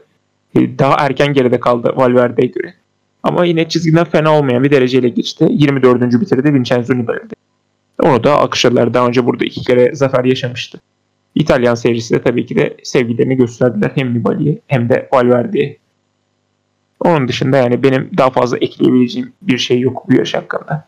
e, 0.54 0.78
daha 0.78 0.94
erken 0.98 1.32
geride 1.34 1.60
kaldı 1.60 1.92
Valverde'ye 1.96 2.48
göre. 2.48 2.74
Ama 3.22 3.44
yine 3.44 3.68
çizgiden 3.68 4.04
fena 4.04 4.38
olmayan 4.38 4.64
bir 4.64 4.70
dereceyle 4.70 5.08
geçti. 5.08 5.46
24. 5.50 6.20
bitirdi 6.20 6.54
Vincenzo 6.54 6.94
Nibali'de. 6.94 7.34
Onu 8.02 8.24
da 8.24 8.40
akışladılar. 8.40 8.94
Daha 8.94 9.06
önce 9.06 9.26
burada 9.26 9.44
iki 9.44 9.60
kere 9.60 9.94
zafer 9.94 10.24
yaşamıştı. 10.24 10.80
İtalyan 11.34 11.74
seyircisi 11.74 12.14
de 12.14 12.22
tabii 12.22 12.46
ki 12.46 12.56
de 12.56 12.76
sevgilerini 12.82 13.36
gösterdiler 13.36 13.92
hem 13.94 14.14
Nibali'ye 14.14 14.58
hem 14.66 14.88
de 14.88 15.08
Valverde'ye. 15.12 15.76
Onun 17.00 17.28
dışında 17.28 17.56
yani 17.56 17.82
benim 17.82 18.10
daha 18.18 18.30
fazla 18.30 18.58
ekleyebileceğim 18.58 19.32
bir 19.42 19.58
şey 19.58 19.80
yok 19.80 20.04
bu 20.08 20.14
yarış 20.14 20.34
hakkında. 20.34 20.86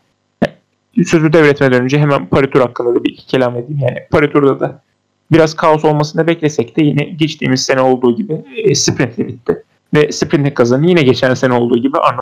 Sözü 1.05 1.33
devretmeden 1.33 1.83
önce 1.83 1.99
hemen 1.99 2.25
Paritur 2.25 2.59
hakkında 2.59 2.95
da 2.95 3.03
bir 3.03 3.09
iki 3.09 3.27
kelam 3.27 3.55
edeyim. 3.55 3.79
Yani 3.81 3.97
Paritur'da 4.11 4.59
da 4.59 4.81
biraz 5.31 5.55
kaos 5.55 5.85
olmasını 5.85 6.27
beklesek 6.27 6.77
de 6.77 6.83
yine 6.83 7.03
geçtiğimiz 7.03 7.65
sene 7.65 7.81
olduğu 7.81 8.15
gibi 8.15 8.33
e, 8.55 8.75
sprintle 8.75 9.27
bitti. 9.27 9.63
Ve 9.93 10.11
sprintin 10.11 10.51
kazanı 10.51 10.87
yine 10.87 11.01
geçen 11.01 11.33
sene 11.33 11.53
olduğu 11.53 11.77
gibi 11.77 11.97
Arnold. 11.97 12.21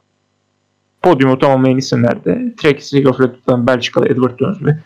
Podyumu 1.01 1.39
tamamlayan 1.39 1.77
isimlerde 1.77 2.53
Trek 2.57 2.83
Sigurdsson 2.83 3.67
Belçikalı 3.67 4.07
Edward 4.07 4.39
Jones 4.39 4.63
ve 4.63 4.77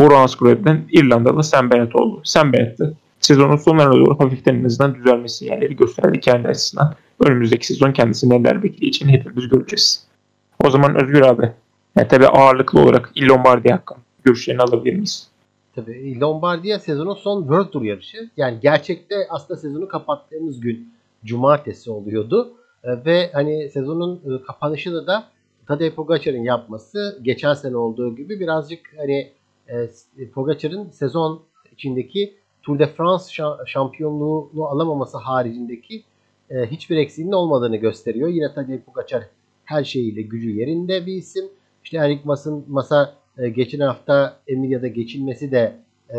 Bora 0.00 0.20
Hansgrohe'den 0.20 0.84
İrlandalı 0.92 1.44
Sam 1.44 1.70
Bennett 1.70 1.96
oldu. 1.96 2.20
Sam 2.24 2.52
Bennett 2.52 2.78
de 2.78 2.92
sezonun 3.20 3.56
sonlarına 3.56 3.94
doğru 3.94 4.20
hafiften 4.20 4.54
en 4.54 4.64
azından 4.64 4.94
düzelme 4.94 5.28
sinyalleri 5.28 5.76
gösterdi 5.76 6.20
kendi 6.20 6.48
açısından. 6.48 6.94
Önümüzdeki 7.20 7.66
sezon 7.66 7.92
kendisi 7.92 8.30
neler 8.30 8.62
bekleyeceğini 8.62 9.12
hepimiz 9.12 9.48
göreceğiz. 9.48 10.06
O 10.64 10.70
zaman 10.70 11.02
Özgür 11.02 11.20
abi, 11.20 11.52
yani 11.96 12.08
tabii 12.08 12.26
ağırlıklı 12.26 12.80
olarak 12.80 13.12
Lombardi 13.22 13.68
hakkında 13.68 14.00
görüşlerini 14.24 14.62
alabilir 14.62 14.94
miyiz? 14.94 15.28
Tabii 15.74 16.20
Lombardiya 16.20 16.78
sezonun 16.78 17.14
son 17.14 17.40
World 17.40 17.70
Tour 17.70 17.82
yarışı. 17.82 18.30
Yani 18.36 18.58
gerçekte 18.62 19.14
aslında 19.30 19.60
sezonu 19.60 19.88
kapattığımız 19.88 20.60
gün 20.60 20.88
cumartesi 21.24 21.90
oluyordu. 21.90 22.52
E, 22.84 23.04
ve 23.04 23.30
hani 23.32 23.70
sezonun 23.70 24.16
e, 24.16 24.42
kapanışını 24.46 25.06
da 25.06 25.24
Tadej 25.68 25.94
Pogacar'ın 25.94 26.42
yapması 26.42 27.18
geçen 27.22 27.54
sene 27.54 27.76
olduğu 27.76 28.16
gibi 28.16 28.40
birazcık 28.40 28.80
hani 28.96 29.32
e, 29.68 30.30
Pogacar'ın 30.34 30.90
sezon 30.90 31.42
içindeki 31.72 32.34
Tour 32.62 32.78
de 32.78 32.86
France 32.86 33.24
şampiyonluğunu 33.66 34.64
alamaması 34.64 35.18
haricindeki 35.18 36.02
e, 36.50 36.66
hiçbir 36.66 36.96
eksiğinin 36.96 37.32
olmadığını 37.32 37.76
gösteriyor. 37.76 38.28
Yine 38.28 38.54
Tadej 38.54 38.80
Pogacar 38.80 39.22
her 39.64 39.84
şeyiyle 39.84 40.22
gücü 40.22 40.50
yerinde 40.50 41.06
bir 41.06 41.14
isim. 41.14 41.44
İşte 41.84 41.96
Enric 41.96 42.20
Mas'ın 42.24 42.64
Mas'a 42.68 43.14
e, 43.38 43.48
geçen 43.48 43.80
hafta 43.80 44.40
Emilia'da 44.48 44.88
geçilmesi 44.88 45.50
de 45.50 45.76
e, 46.10 46.16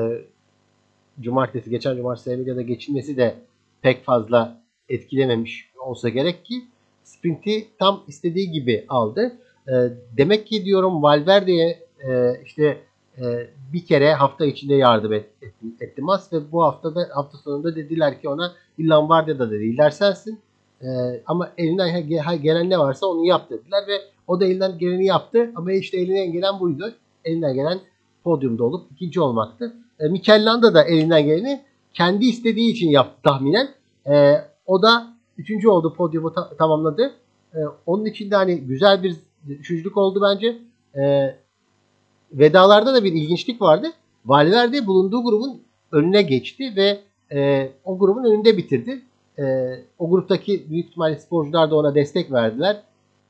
cumartesi, 1.20 1.70
geçen 1.70 1.96
cumartesi 1.98 2.32
Emilia'da 2.32 2.62
geçilmesi 2.62 3.18
de 3.18 3.36
pek 3.82 4.04
fazla 4.04 4.62
etkilememiş 4.90 5.70
olsa 5.80 6.10
gerek 6.10 6.46
ki 6.46 6.64
sprinti 7.08 7.68
tam 7.80 8.04
istediği 8.08 8.52
gibi 8.52 8.86
aldı. 8.90 9.32
E, 9.68 9.74
demek 10.18 10.48
ki 10.48 10.66
diyorum 10.66 11.04
Valverde'ye 11.04 11.80
e, 12.08 12.42
işte 12.46 12.78
e, 13.18 13.50
bir 13.74 13.86
kere 13.86 14.14
hafta 14.14 14.46
içinde 14.46 14.76
yardım 14.76 15.14
et, 15.14 15.26
et, 15.42 15.54
etti 15.82 16.02
Mas 16.02 16.34
ve 16.34 16.52
bu 16.52 16.64
haftada 16.64 17.10
hafta 17.14 17.38
sonunda 17.38 17.76
dediler 17.76 18.22
ki 18.22 18.30
ona 18.30 18.54
Lombardia'da 18.80 19.50
da 19.50 19.52
değiller 19.52 19.90
sensin. 19.90 20.40
E, 20.82 20.88
ama 21.26 21.52
elinden 21.58 22.08
gelen 22.42 22.70
ne 22.70 22.80
varsa 22.80 23.08
onu 23.08 23.26
yap 23.26 23.50
dediler 23.50 23.88
ve 23.88 24.02
o 24.28 24.40
da 24.40 24.46
elinden 24.46 24.78
geleni 24.78 25.06
yaptı 25.06 25.52
ama 25.56 25.72
işte 25.72 25.98
elinden 25.98 26.32
gelen 26.32 26.60
buydu. 26.60 26.94
Elinden 27.26 27.54
gelen 27.54 27.80
podyumda 28.24 28.64
olup 28.64 28.92
ikinci 28.92 29.22
olmaktı. 29.22 29.74
E, 30.00 30.08
Mikel 30.08 30.46
Landa 30.46 30.74
da 30.74 30.84
elinden 30.84 31.26
geleni 31.26 31.62
kendi 31.94 32.26
istediği 32.26 32.72
için 32.72 32.90
yaptı 32.90 33.22
tahminen. 33.24 33.70
E, 34.10 34.36
o 34.66 34.82
da 34.82 35.17
üçüncü 35.38 35.68
oldu 35.70 35.94
podyumu 35.94 36.34
ta- 36.34 36.50
tamamladı. 36.58 37.14
E, 37.54 37.60
onun 37.86 38.06
için 38.06 38.32
de 38.32 38.36
hani 38.36 38.60
güzel 38.60 39.04
bir 39.04 39.16
üçüncülük 39.48 39.98
oldu 39.98 40.22
bence. 40.22 40.58
E, 40.96 41.36
vedalarda 42.34 42.94
da 42.94 43.04
bir 43.04 43.14
ilginçlik 43.14 43.62
vardı. 43.62 43.88
Valverde 44.26 44.88
bulunduğu 44.88 45.24
grubun 45.24 45.62
önüne 45.92 46.22
geçti 46.22 46.74
ve 46.76 47.00
e, 47.38 47.72
o 47.86 48.00
grubun 48.00 48.24
önünde 48.24 48.58
bitirdi. 48.58 49.02
E, 49.40 49.44
o 50.00 50.10
gruptaki 50.10 50.70
büyük 50.70 50.88
ihtimalle 50.88 51.16
sporcular 51.16 51.72
da 51.72 51.76
ona 51.76 51.96
destek 51.96 52.32
verdiler. 52.32 52.84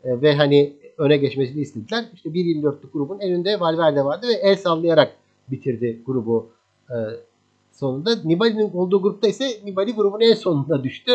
E, 0.04 0.22
ve 0.22 0.36
hani 0.36 0.74
öne 0.98 1.18
geçmesini 1.18 1.62
istediler. 1.62 2.06
İşte 2.14 2.30
1.24'lük 2.30 2.92
grubun 2.94 3.20
önünde 3.20 3.60
Valverde 3.60 4.06
vardı 4.06 4.28
ve 4.28 4.34
el 4.34 4.56
sallayarak 4.56 5.14
bitirdi 5.52 6.02
grubu 6.06 6.50
e, 6.90 6.96
sonunda. 7.72 8.16
Nibali'nin 8.26 8.72
olduğu 8.74 9.02
grupta 9.02 9.28
ise 9.28 9.46
Nibali 9.66 9.94
grubun 9.94 10.20
en 10.20 10.34
sonunda 10.34 10.84
düştü. 10.84 11.12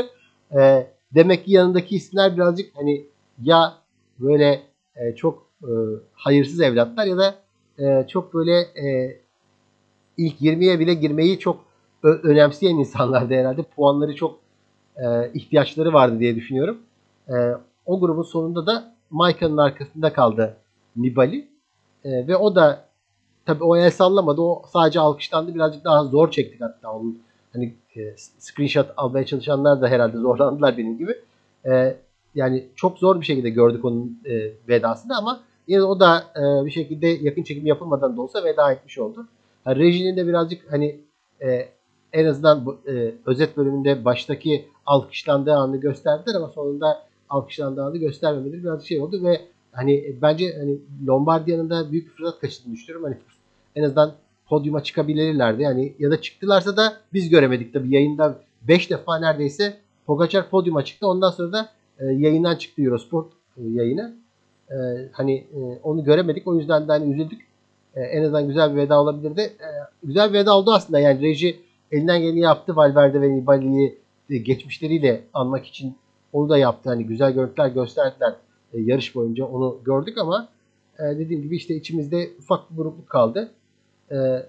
E, 0.58 0.86
demek 1.14 1.44
ki 1.44 1.52
yanındaki 1.52 1.96
isimler 1.96 2.36
birazcık 2.36 2.76
hani 2.76 3.06
ya 3.42 3.74
böyle 4.20 4.62
e, 4.96 5.14
çok 5.14 5.46
e, 5.62 5.70
hayırsız 6.14 6.60
evlatlar 6.60 7.06
ya 7.06 7.18
da 7.18 7.34
e, 7.78 8.06
çok 8.08 8.34
böyle 8.34 8.60
e, 8.60 9.16
ilk 10.16 10.40
20'ye 10.40 10.78
bile 10.78 10.94
girmeyi 10.94 11.38
çok 11.38 11.64
önemseyen 12.02 12.76
insanlardı 12.76 13.34
herhalde. 13.34 13.62
Puanları 13.62 14.14
çok 14.14 14.38
e, 14.96 15.32
ihtiyaçları 15.34 15.92
vardı 15.92 16.20
diye 16.20 16.36
düşünüyorum. 16.36 16.78
E, 17.28 17.34
o 17.86 18.00
grubun 18.00 18.22
sonunda 18.22 18.66
da 18.66 18.94
Maika'nın 19.10 19.56
arkasında 19.56 20.12
kaldı 20.12 20.56
Nibali. 20.96 21.48
E, 22.04 22.26
ve 22.28 22.36
o 22.36 22.54
da 22.54 22.84
tabii 23.46 23.64
o 23.64 23.76
el 23.76 23.90
sallamadı. 23.90 24.40
O 24.40 24.62
sadece 24.72 25.00
alkışlandı. 25.00 25.54
Birazcık 25.54 25.84
daha 25.84 26.04
zor 26.04 26.30
çektik 26.30 26.60
hatta 26.60 26.92
onun 26.92 27.22
hani 27.52 27.74
e, 27.96 28.14
screenshot 28.38 28.90
almaya 28.96 29.26
çalışanlar 29.26 29.80
da 29.80 29.88
herhalde 29.88 30.18
zorlandılar 30.18 30.78
benim 30.78 30.98
gibi. 30.98 31.16
E, 31.66 31.96
yani 32.34 32.68
çok 32.76 32.98
zor 32.98 33.20
bir 33.20 33.26
şekilde 33.26 33.50
gördük 33.50 33.84
onun 33.84 34.20
e, 34.24 34.52
vedasını 34.68 35.16
ama 35.18 35.40
yine 35.66 35.82
o 35.82 36.00
da 36.00 36.24
e, 36.36 36.66
bir 36.66 36.70
şekilde 36.70 37.06
yakın 37.06 37.42
çekim 37.42 37.66
yapılmadan 37.66 38.16
da 38.16 38.22
olsa 38.22 38.44
veda 38.44 38.72
etmiş 38.72 38.98
oldu. 38.98 39.26
Yani 39.66 39.78
rejinin 39.78 40.16
de 40.16 40.26
birazcık 40.26 40.72
hani 40.72 41.00
e, 41.42 41.68
en 42.12 42.26
azından 42.26 42.66
bu, 42.66 42.78
e, 42.86 43.14
özet 43.26 43.56
bölümünde 43.56 44.04
baştaki 44.04 44.64
alkışlandığı 44.86 45.54
anı 45.54 45.76
gösterdiler 45.76 46.34
ama 46.34 46.48
sonunda 46.48 47.06
alkışlandığı 47.28 47.84
anı 47.84 47.96
göstermemeleri 47.96 48.62
biraz 48.62 48.84
şey 48.84 49.00
oldu 49.00 49.22
ve 49.22 49.40
hani 49.72 50.16
bence 50.22 50.56
hani 50.58 50.78
Lombardia'nın 51.06 51.70
da 51.70 51.92
büyük 51.92 52.06
bir 52.06 52.12
fırsat 52.12 52.40
kaçırdığını 52.40 52.74
düşünüyorum. 52.74 53.04
Hani 53.04 53.16
en 53.76 53.82
azından 53.82 54.12
podyuma 54.52 54.82
çıkabilirlerdi. 54.82 55.62
Yani 55.62 55.92
ya 55.98 56.10
da 56.10 56.20
çıktılarsa 56.20 56.76
da 56.76 56.96
biz 57.12 57.28
göremedik 57.28 57.72
tabii 57.72 57.94
yayında 57.94 58.38
5 58.62 58.90
defa 58.90 59.18
neredeyse 59.18 59.76
Pogacar 60.06 60.50
podyuma 60.50 60.84
çıktı. 60.84 61.06
Ondan 61.06 61.30
sonra 61.30 61.52
da 61.52 61.68
e, 61.98 62.04
yayından 62.04 62.56
çıktı 62.56 62.82
Eurosport 62.82 63.32
e, 63.56 63.62
yayını. 63.62 64.14
E, 64.70 64.76
hani 65.12 65.34
e, 65.34 65.60
onu 65.82 66.04
göremedik. 66.04 66.46
O 66.48 66.58
yüzden 66.58 66.88
de 66.88 66.92
hani 66.92 67.12
üzüldük. 67.12 67.46
E, 67.94 68.00
en 68.00 68.22
azından 68.22 68.48
güzel 68.48 68.72
bir 68.72 68.76
veda 68.76 69.00
olabilirdi. 69.00 69.40
E, 69.40 69.68
güzel 70.02 70.28
bir 70.28 70.38
veda 70.38 70.56
oldu 70.56 70.72
aslında. 70.72 71.00
Yani 71.00 71.22
reji 71.22 71.60
elinden 71.92 72.20
geleni 72.20 72.40
yaptı. 72.40 72.76
Valverde 72.76 73.20
ve 73.20 73.30
Nibali'yi 73.30 73.98
e, 74.30 74.36
geçmişleriyle 74.36 75.20
anmak 75.34 75.66
için 75.66 75.94
onu 76.32 76.48
da 76.48 76.58
yaptı. 76.58 76.90
Hani 76.90 77.06
güzel 77.06 77.32
görüntüler 77.32 77.68
gösterdiler 77.68 78.34
e, 78.72 78.80
yarış 78.80 79.14
boyunca 79.14 79.44
onu 79.44 79.78
gördük 79.84 80.18
ama 80.18 80.48
e, 80.98 81.02
dediğim 81.02 81.42
gibi 81.42 81.56
işte 81.56 81.74
içimizde 81.76 82.30
ufak 82.38 82.70
bir 82.70 82.76
burukluk 82.76 83.08
kaldı. 83.08 83.50
E, 84.12 84.46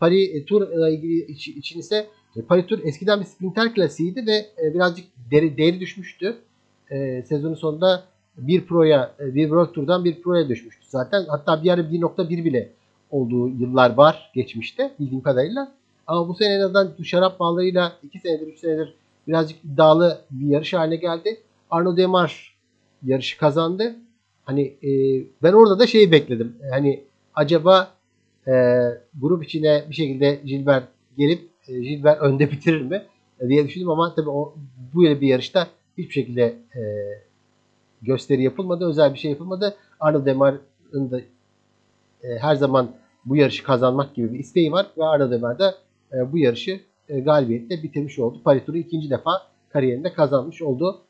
Paris 0.00 0.46
Tour 0.46 0.68
ile 0.68 0.94
ilgili 0.94 1.24
iç, 1.24 1.48
için 1.48 1.80
ise 1.80 2.06
e, 2.36 2.42
Paris 2.42 2.66
Tour 2.66 2.78
eskiden 2.84 3.20
bir 3.20 3.24
sprinter 3.24 3.74
klasiğiydi 3.74 4.26
ve 4.26 4.46
e, 4.62 4.74
birazcık 4.74 5.06
değeri, 5.30 5.56
değeri 5.56 5.80
düşmüştü. 5.80 6.36
E, 6.90 7.22
sezonun 7.22 7.54
sonunda 7.54 8.04
bir 8.38 8.66
proya, 8.66 9.14
e, 9.20 9.34
bir 9.34 9.42
World 9.42 9.72
Tour'dan 9.72 10.04
bir 10.04 10.22
proya 10.22 10.48
düşmüştü 10.48 10.86
zaten. 10.88 11.24
Hatta 11.28 11.62
bir 11.62 11.70
ara 11.70 11.80
1.1 11.80 12.44
bile 12.44 12.70
olduğu 13.10 13.48
yıllar 13.48 13.94
var 13.94 14.30
geçmişte 14.34 14.92
bildiğim 15.00 15.22
kadarıyla. 15.22 15.72
Ama 16.06 16.28
bu 16.28 16.34
sene 16.34 16.54
en 16.54 16.60
azından 16.60 16.94
bu 16.98 17.04
şarap 17.04 17.40
bağlarıyla 17.40 17.92
2 18.02 18.18
senedir 18.18 18.46
3 18.46 18.58
senedir 18.58 18.94
birazcık 19.28 19.64
iddialı 19.64 20.20
bir 20.30 20.48
yarış 20.48 20.74
haline 20.74 20.96
geldi. 20.96 21.40
Arno 21.70 21.96
Demar 21.96 22.56
yarışı 23.04 23.38
kazandı. 23.38 23.96
Hani 24.44 24.62
e, 24.62 24.90
ben 25.42 25.52
orada 25.52 25.78
da 25.78 25.86
şeyi 25.86 26.12
bekledim. 26.12 26.56
Hani 26.70 27.04
acaba 27.34 27.93
e, 28.48 28.52
grup 29.20 29.44
içine 29.44 29.84
bir 29.90 29.94
şekilde 29.94 30.40
Gilbert 30.44 30.88
gelip 31.18 31.48
e, 31.68 31.80
Gilbert 31.80 32.22
önde 32.22 32.50
bitirir 32.50 32.82
mi 32.82 33.02
e, 33.40 33.48
diye 33.48 33.66
düşündüm 33.66 33.90
ama 33.90 34.14
tabii 34.14 34.26
bu 34.94 35.02
bir 35.02 35.28
yarışta 35.28 35.68
hiçbir 35.98 36.12
şekilde 36.12 36.42
e, 36.76 36.82
gösteri 38.02 38.42
yapılmadı. 38.42 38.86
Özel 38.88 39.14
bir 39.14 39.18
şey 39.18 39.30
yapılmadı. 39.30 39.76
Arno 40.00 40.26
Demar'ın 40.26 41.10
da 41.10 41.20
e, 42.22 42.38
her 42.38 42.54
zaman 42.54 42.90
bu 43.24 43.36
yarışı 43.36 43.64
kazanmak 43.64 44.14
gibi 44.14 44.32
bir 44.32 44.38
isteği 44.38 44.72
var 44.72 44.86
ve 44.98 45.04
Arno 45.04 45.30
Demar 45.30 45.58
da 45.58 45.74
e, 46.12 46.32
bu 46.32 46.38
yarışı 46.38 46.80
e, 47.08 47.20
galibiyetle 47.20 47.82
bitirmiş 47.82 48.18
oldu. 48.18 48.40
Paris 48.44 48.64
Turu 48.64 48.76
ikinci 48.76 49.10
defa 49.10 49.42
kariyerinde 49.68 50.12
kazanmış 50.12 50.62
oldu. 50.62 51.00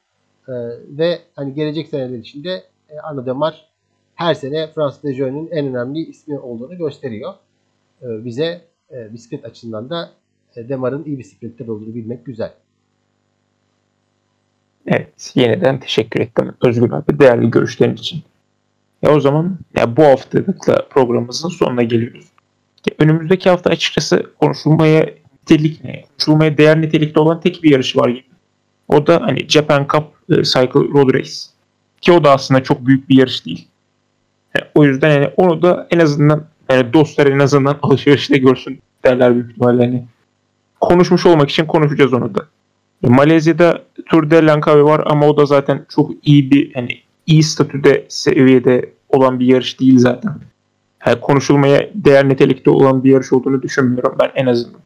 E, 0.48 0.52
ve 0.88 1.18
hani 1.36 1.54
gelecek 1.54 1.88
seneler 1.88 2.18
içinde 2.18 2.62
e, 2.88 2.98
Arno 2.98 3.26
Demar 3.26 3.68
her 4.14 4.34
sene 4.34 4.70
Fransız 4.74 5.04
Lejeun'un 5.04 5.48
en 5.50 5.66
önemli 5.66 5.98
ismi 5.98 6.38
olduğunu 6.38 6.78
gösteriyor. 6.78 7.34
E, 8.02 8.24
bize 8.24 8.60
e, 8.90 9.12
bisiklet 9.12 9.44
açısından 9.44 9.90
da 9.90 10.10
e, 10.56 10.68
Demar'ın 10.68 11.04
iyi 11.04 11.18
bisikletler 11.18 11.68
olduğunu 11.68 11.94
bilmek 11.94 12.26
güzel. 12.26 12.52
Evet, 14.86 15.32
yeniden 15.34 15.80
teşekkür 15.80 16.20
ettim 16.20 16.54
Özgür 16.64 16.92
abi 16.92 17.18
değerli 17.18 17.50
görüşlerin 17.50 17.94
için. 17.94 18.22
Ya 19.02 19.14
o 19.14 19.20
zaman 19.20 19.58
ya 19.76 19.96
bu 19.96 20.02
haftalıkla 20.02 20.88
programımızın 20.90 21.48
sonuna 21.48 21.82
geliyoruz. 21.82 22.26
Ya 22.90 22.96
önümüzdeki 22.98 23.50
hafta 23.50 23.70
açıkçası 23.70 24.30
konuşulmaya 24.40 25.10
nitelik 25.42 25.84
ne? 25.84 26.04
Konuşulmaya 26.08 26.58
değer 26.58 26.80
nitelikte 26.80 27.20
olan 27.20 27.40
tek 27.40 27.62
bir 27.62 27.70
yarış 27.70 27.96
var 27.96 28.08
gibi. 28.08 28.24
O 28.88 29.06
da 29.06 29.20
hani 29.22 29.48
Japan 29.48 29.86
Cup 29.92 30.04
Cycle 30.28 30.92
Road 30.92 31.14
Race. 31.14 31.34
Ki 32.00 32.12
o 32.12 32.24
da 32.24 32.32
aslında 32.32 32.62
çok 32.62 32.86
büyük 32.86 33.08
bir 33.08 33.18
yarış 33.18 33.46
değil. 33.46 33.68
Yani 34.56 34.68
o 34.74 34.84
yüzden 34.84 35.10
yani 35.10 35.30
onu 35.36 35.62
da 35.62 35.86
en 35.90 35.98
azından 35.98 36.44
yani 36.70 36.92
dostlar 36.92 37.26
en 37.26 37.38
azından 37.38 37.78
alışverişte 37.82 38.38
görsün 38.38 38.78
derler 39.04 39.34
büyük 39.34 39.50
ihtimalle. 39.50 39.84
Hani 39.84 40.04
konuşmuş 40.80 41.26
olmak 41.26 41.50
için 41.50 41.66
konuşacağız 41.66 42.12
onu 42.12 42.34
da. 42.34 42.46
Malezya'da 43.02 43.82
Tour 44.10 44.30
de 44.30 44.46
Langkawi 44.46 44.84
var 44.84 45.02
ama 45.06 45.26
o 45.26 45.36
da 45.36 45.46
zaten 45.46 45.86
çok 45.94 46.10
iyi 46.22 46.50
bir 46.50 46.74
hani 46.74 46.98
iyi 47.26 47.42
statüde 47.42 48.04
seviyede 48.08 48.90
olan 49.08 49.40
bir 49.40 49.46
yarış 49.46 49.80
değil 49.80 49.98
zaten. 49.98 50.34
Yani 51.06 51.20
konuşulmaya 51.20 51.90
değer 51.94 52.28
nitelikte 52.28 52.70
olan 52.70 53.04
bir 53.04 53.10
yarış 53.10 53.32
olduğunu 53.32 53.62
düşünmüyorum 53.62 54.16
ben 54.20 54.30
en 54.34 54.46
azından. 54.46 54.80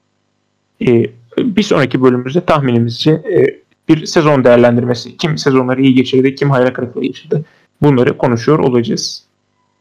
Ee, 0.86 1.06
bir 1.38 1.62
sonraki 1.62 2.02
bölümümüzde 2.02 2.40
tahminimizce 2.40 3.10
e, 3.10 3.60
bir 3.88 4.06
sezon 4.06 4.44
değerlendirmesi. 4.44 5.16
Kim 5.16 5.38
sezonları 5.38 5.82
iyi 5.82 5.94
geçirdi, 5.94 6.34
kim 6.34 6.50
hayal 6.50 6.70
kırıklığı 6.70 7.02
geçirdi. 7.02 7.44
Bunları 7.82 8.18
konuşuyor 8.18 8.58
olacağız. 8.58 9.27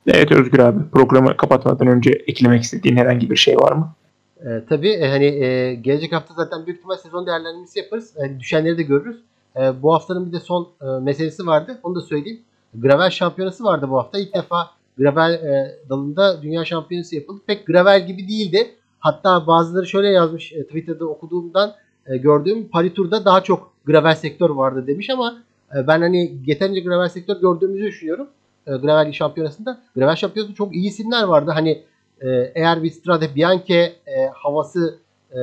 Evet 0.08 0.32
Özgür 0.32 0.60
abi 0.60 0.80
programı 0.92 1.38
kapatmadan 1.38 1.88
önce 1.88 2.12
eklemek 2.12 2.64
istediğin 2.64 2.96
herhangi 2.96 3.30
bir 3.30 3.36
şey 3.36 3.58
var 3.58 3.72
mı? 3.72 3.94
E, 4.40 4.64
tabii 4.70 5.02
hani 5.02 5.26
e, 5.26 5.76
gelecek 5.76 6.14
hafta 6.14 6.34
zaten 6.34 6.66
büyük 6.66 6.78
ihtimal 6.78 6.98
sezon 6.98 7.28
değerlendirmesi 7.28 7.80
yaparız. 7.80 8.14
E, 8.18 8.40
düşenleri 8.40 8.78
de 8.78 8.84
görürüz. 8.84 9.18
E, 9.56 9.82
bu 9.82 9.94
haftanın 9.94 10.28
bir 10.28 10.34
de 10.34 10.40
son 10.40 10.68
e, 10.82 10.86
meselesi 10.86 11.48
vardı. 11.48 11.80
Onu 11.84 11.96
da 11.96 12.02
söyleyeyim. 12.02 12.40
Gravel 12.76 13.10
şampiyonası 13.10 13.64
vardı 13.64 13.86
bu 13.90 13.98
hafta. 13.98 14.20
İlk 14.20 14.34
defa 14.34 14.70
gravel 14.98 15.34
e, 15.34 15.78
dalında 15.90 16.42
dünya 16.42 16.66
şampiyonası 16.66 17.16
yapıldı. 17.16 17.42
Pek 17.48 17.68
gravel 17.68 18.08
gibi 18.08 18.28
değildi. 18.28 18.76
Hatta 19.00 19.48
bazıları 19.48 19.88
şöyle 19.88 20.08
yazmış 20.08 20.54
e, 20.54 20.64
Twitter'da 20.64 21.06
okuduğumdan 21.06 21.74
e, 22.08 22.18
gördüğüm 22.18 22.68
Paritur'da 22.68 23.26
daha 23.26 23.44
çok 23.44 23.74
gravel 23.86 24.16
sektör 24.16 24.50
vardı 24.50 24.88
demiş 24.88 25.10
ama 25.10 25.38
e, 25.76 25.88
ben 25.88 26.02
hani 26.02 26.36
yeterince 26.46 26.80
gravel 26.80 27.10
sektör 27.10 27.42
gördüğümüzü 27.42 27.84
düşünüyorum. 27.84 28.28
E, 28.68 28.78
gravel 28.78 29.12
şampiyonasında. 29.12 29.82
Gravel 29.96 30.16
şampiyonasında 30.16 30.56
çok 30.56 30.76
iyi 30.76 30.88
isimler 30.88 31.24
vardı. 31.24 31.52
Hani 31.54 31.84
e, 32.22 32.52
eğer 32.56 32.84
bir 32.84 32.92
Strade 32.92 33.36
Bianche 33.36 33.96
e, 34.08 34.28
havası 34.34 35.00
e, 35.32 35.38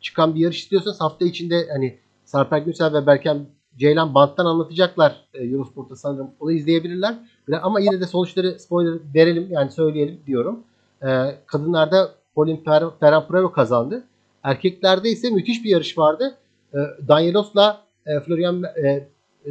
çıkan 0.00 0.34
bir 0.34 0.40
yarış 0.40 0.58
istiyorsanız 0.58 1.00
hafta 1.00 1.24
içinde 1.24 1.68
hani 1.72 1.98
Sarper 2.24 2.58
Günsel 2.58 2.94
ve 2.94 3.06
Berkem 3.06 3.46
Ceylan 3.78 4.14
banttan 4.14 4.46
anlatacaklar 4.46 5.24
e, 5.34 5.44
Eurosport'ta 5.44 5.96
sanırım. 5.96 6.30
Onu 6.40 6.52
izleyebilirler. 6.52 7.14
Ama 7.62 7.80
yine 7.80 8.00
de 8.00 8.06
sonuçları 8.06 8.58
spoiler 8.58 8.98
verelim 9.14 9.48
yani 9.50 9.70
söyleyelim 9.70 10.20
diyorum. 10.26 10.60
E, 11.02 11.08
kadınlarda 11.46 12.10
Colin 12.34 12.64
Ferran 13.00 13.26
Pravo 13.28 13.52
kazandı. 13.52 14.04
Erkeklerde 14.42 15.08
ise 15.08 15.30
müthiş 15.30 15.64
bir 15.64 15.70
yarış 15.70 15.98
vardı. 15.98 16.34
E, 16.74 16.78
Danielos'la 17.08 17.82
e, 18.06 18.20
Florian 18.20 18.62
e, 18.62 19.08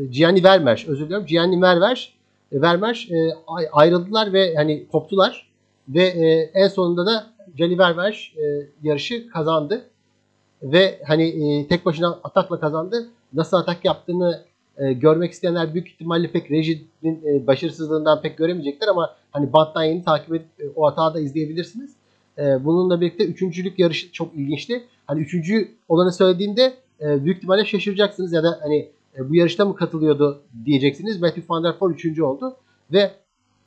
Gianni 0.09 0.43
Vermeer, 0.43 0.85
özür 0.87 1.05
diliyorum. 1.05 1.25
Gianni 1.25 1.61
Vermeer, 1.61 2.13
e, 2.51 2.61
Vermeer 2.61 3.07
e, 3.11 3.33
ayrıldılar 3.71 4.33
ve 4.33 4.55
hani 4.55 4.87
koptular. 4.87 5.51
Ve 5.89 6.03
e, 6.03 6.51
en 6.53 6.67
sonunda 6.67 7.05
da 7.05 7.27
Gianni 7.55 7.77
Vermeer 7.77 8.33
e, 8.37 8.67
yarışı 8.83 9.29
kazandı. 9.29 9.81
Ve 10.63 10.99
hani 11.07 11.23
e, 11.23 11.67
tek 11.67 11.85
başına 11.85 12.19
atakla 12.23 12.59
kazandı. 12.59 13.07
Nasıl 13.33 13.57
atak 13.57 13.85
yaptığını 13.85 14.41
e, 14.77 14.93
görmek 14.93 15.31
isteyenler 15.31 15.73
büyük 15.73 15.87
ihtimalle 15.87 16.31
pek 16.31 16.51
rejinin 16.51 17.21
e, 17.25 17.47
başarısızlığından 17.47 18.21
pek 18.21 18.37
göremeyecekler 18.37 18.87
ama 18.87 19.15
hani 19.31 19.53
banttan 19.53 19.83
yeni 19.83 20.03
takip 20.03 20.33
edip 20.33 20.47
e, 20.59 20.63
o 20.75 20.87
hatağı 20.87 21.13
da 21.13 21.19
izleyebilirsiniz. 21.19 21.95
E, 22.37 22.65
bununla 22.65 23.01
birlikte 23.01 23.25
üçüncülük 23.25 23.79
yarışı 23.79 24.11
çok 24.11 24.35
ilginçti. 24.35 24.83
Hani 25.07 25.21
üçüncü 25.21 25.71
olanı 25.89 26.11
söylediğimde 26.11 26.73
e, 27.01 27.25
büyük 27.25 27.37
ihtimalle 27.37 27.65
şaşıracaksınız 27.65 28.33
ya 28.33 28.43
da 28.43 28.59
hani 28.61 28.89
e, 29.17 29.29
bu 29.29 29.35
yarışta 29.35 29.65
mı 29.65 29.75
katılıyordu 29.75 30.41
diyeceksiniz. 30.65 31.21
Matthew 31.21 31.45
Van 31.49 31.63
Der 31.63 31.77
Poel 31.77 31.93
üçüncü 31.93 32.23
oldu 32.23 32.55
ve 32.91 33.11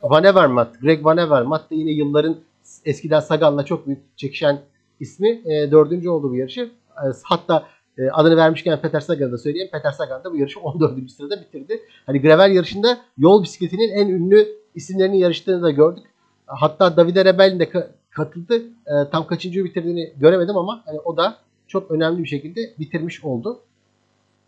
Van 0.02 0.24
Evermatt, 0.24 0.80
Greg 0.80 1.04
Van 1.04 1.18
Evermatt 1.18 1.70
da 1.70 1.74
yine 1.74 1.90
yılların 1.90 2.36
eskiden 2.84 3.20
Sagan'la 3.20 3.64
çok 3.64 3.86
büyük 3.86 4.18
çekişen 4.18 4.60
ismi 5.00 5.28
e, 5.44 5.70
dördüncü 5.70 6.08
oldu 6.08 6.30
bu 6.30 6.36
yarışı. 6.36 6.60
E, 6.96 7.06
hatta 7.22 7.66
e, 7.98 8.08
adını 8.10 8.36
vermişken 8.36 8.80
Peter 8.80 9.00
Sagan'ı 9.00 9.32
da 9.32 9.38
söyleyeyim. 9.38 9.68
Peter 9.72 9.90
Sagan 9.92 10.24
da 10.24 10.32
bu 10.32 10.36
yarışı 10.36 10.60
14. 10.60 11.10
sırada 11.10 11.40
bitirdi. 11.40 11.80
Hani 12.06 12.20
gravel 12.20 12.52
yarışında 12.52 12.98
yol 13.18 13.42
bisikletinin 13.42 13.88
en 13.88 14.08
ünlü 14.08 14.48
isimlerinin 14.74 15.16
yarıştığını 15.16 15.62
da 15.62 15.70
gördük. 15.70 16.04
Hatta 16.46 16.96
Davide 16.96 17.24
Rebell'in 17.24 17.60
de 17.60 17.64
ka- 17.64 17.88
katıldı. 18.10 18.62
E, 18.86 19.10
tam 19.12 19.26
kaçıncı 19.26 19.64
bitirdiğini 19.64 20.12
göremedim 20.16 20.56
ama 20.56 20.82
hani 20.86 21.00
o 21.00 21.16
da 21.16 21.36
çok 21.68 21.90
önemli 21.90 22.22
bir 22.22 22.28
şekilde 22.28 22.60
bitirmiş 22.78 23.24
oldu. 23.24 23.60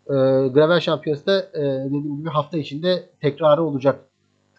E, 0.09 0.13
gravel 0.47 0.79
şampiyonası 0.79 1.25
da 1.25 1.39
e, 1.53 1.85
dediğim 1.85 2.17
gibi 2.17 2.29
hafta 2.29 2.57
içinde 2.57 3.09
tekrarı 3.21 3.63
olacak 3.63 3.99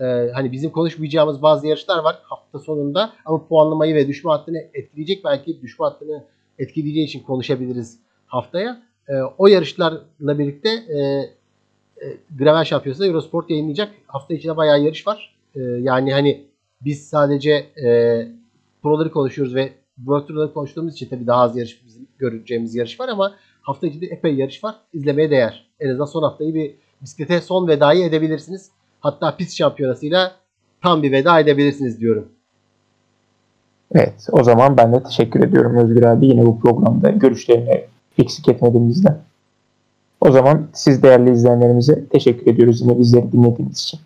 e, 0.01 0.05
hani 0.35 0.53
bizim 0.53 0.71
konuşmayacağımız 0.71 1.43
bazı 1.43 1.67
yarışlar 1.67 1.99
var 1.99 2.19
hafta 2.23 2.59
sonunda 2.59 3.13
ama 3.25 3.47
puanlamayı 3.47 3.95
ve 3.95 4.09
düşme 4.09 4.31
hattını 4.31 4.59
etkileyecek 4.75 5.25
belki 5.25 5.63
düşme 5.63 5.87
hattını 5.87 6.25
etkileyeceği 6.59 7.07
için 7.07 7.23
konuşabiliriz 7.23 7.99
haftaya. 8.27 8.83
E, 9.09 9.13
o 9.39 9.47
yarışlarla 9.47 10.39
birlikte 10.39 10.69
e, 10.69 10.99
e, 10.99 12.17
Gravel 12.39 12.65
Şampiyonası'nda 12.65 13.07
Eurosport 13.07 13.51
yayınlayacak. 13.51 13.91
Hafta 14.07 14.35
içinde 14.35 14.57
bayağı 14.57 14.83
yarış 14.83 15.07
var. 15.07 15.37
E, 15.55 15.61
yani 15.61 16.13
hani 16.13 16.45
biz 16.81 17.09
sadece 17.09 17.51
e, 17.85 18.29
proları 18.83 19.11
konuşuyoruz 19.11 19.55
ve 19.55 19.73
World 19.97 20.27
Tour'ları 20.27 20.53
konuştuğumuz 20.53 20.95
için 20.95 21.09
tabii 21.09 21.27
daha 21.27 21.43
az 21.43 21.57
yarış 21.57 21.87
bizim 21.87 22.07
göreceğimiz 22.19 22.75
yarış 22.75 23.01
var 23.01 23.09
ama 23.09 23.35
hafta 23.69 23.87
içinde 23.87 24.07
epey 24.07 24.35
yarış 24.35 24.65
var. 24.65 24.75
İzlemeye 24.93 25.31
değer. 25.31 25.69
En 25.81 25.89
azından 25.89 26.05
son 26.05 26.23
haftayı 26.23 26.55
bir 26.55 26.75
bisiklete 27.03 27.41
son 27.41 27.69
vedayı 27.69 28.05
edebilirsiniz. 28.05 28.71
Hatta 29.01 29.37
pist 29.37 29.57
şampiyonasıyla 29.57 30.33
tam 30.83 31.03
bir 31.03 31.13
veda 31.13 31.41
edebilirsiniz 31.41 32.01
diyorum. 32.01 32.29
Evet 33.95 34.27
o 34.33 34.43
zaman 34.45 34.77
ben 34.77 34.93
de 34.93 35.03
teşekkür 35.03 35.41
ediyorum 35.41 35.77
Özgür 35.77 36.03
abi 36.03 36.27
yine 36.27 36.47
bu 36.47 36.61
programda 36.61 37.11
görüşlerini 37.11 37.85
eksik 38.19 38.49
etmediğimizde. 38.49 39.17
O 40.21 40.31
zaman 40.31 40.69
siz 40.73 41.03
değerli 41.03 41.33
izleyenlerimize 41.33 42.09
teşekkür 42.09 42.53
ediyoruz 42.53 42.81
yine 42.81 42.99
bizleri 42.99 43.33
dinlediğiniz 43.33 43.81
için. 43.81 44.01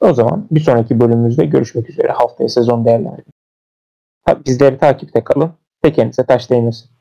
O 0.00 0.14
zaman 0.14 0.46
bir 0.50 0.60
sonraki 0.60 1.00
bölümümüzde 1.00 1.44
görüşmek 1.44 1.90
üzere 1.90 2.08
haftaya 2.08 2.48
sezon 2.48 2.84
değerlendirme. 2.84 3.32
Bizleri 4.46 4.78
takipte 4.78 5.24
kalın 5.24 5.50
ve 5.84 5.92
kendinize 5.92 6.24
taş 6.24 6.50
değmesin. 6.50 6.95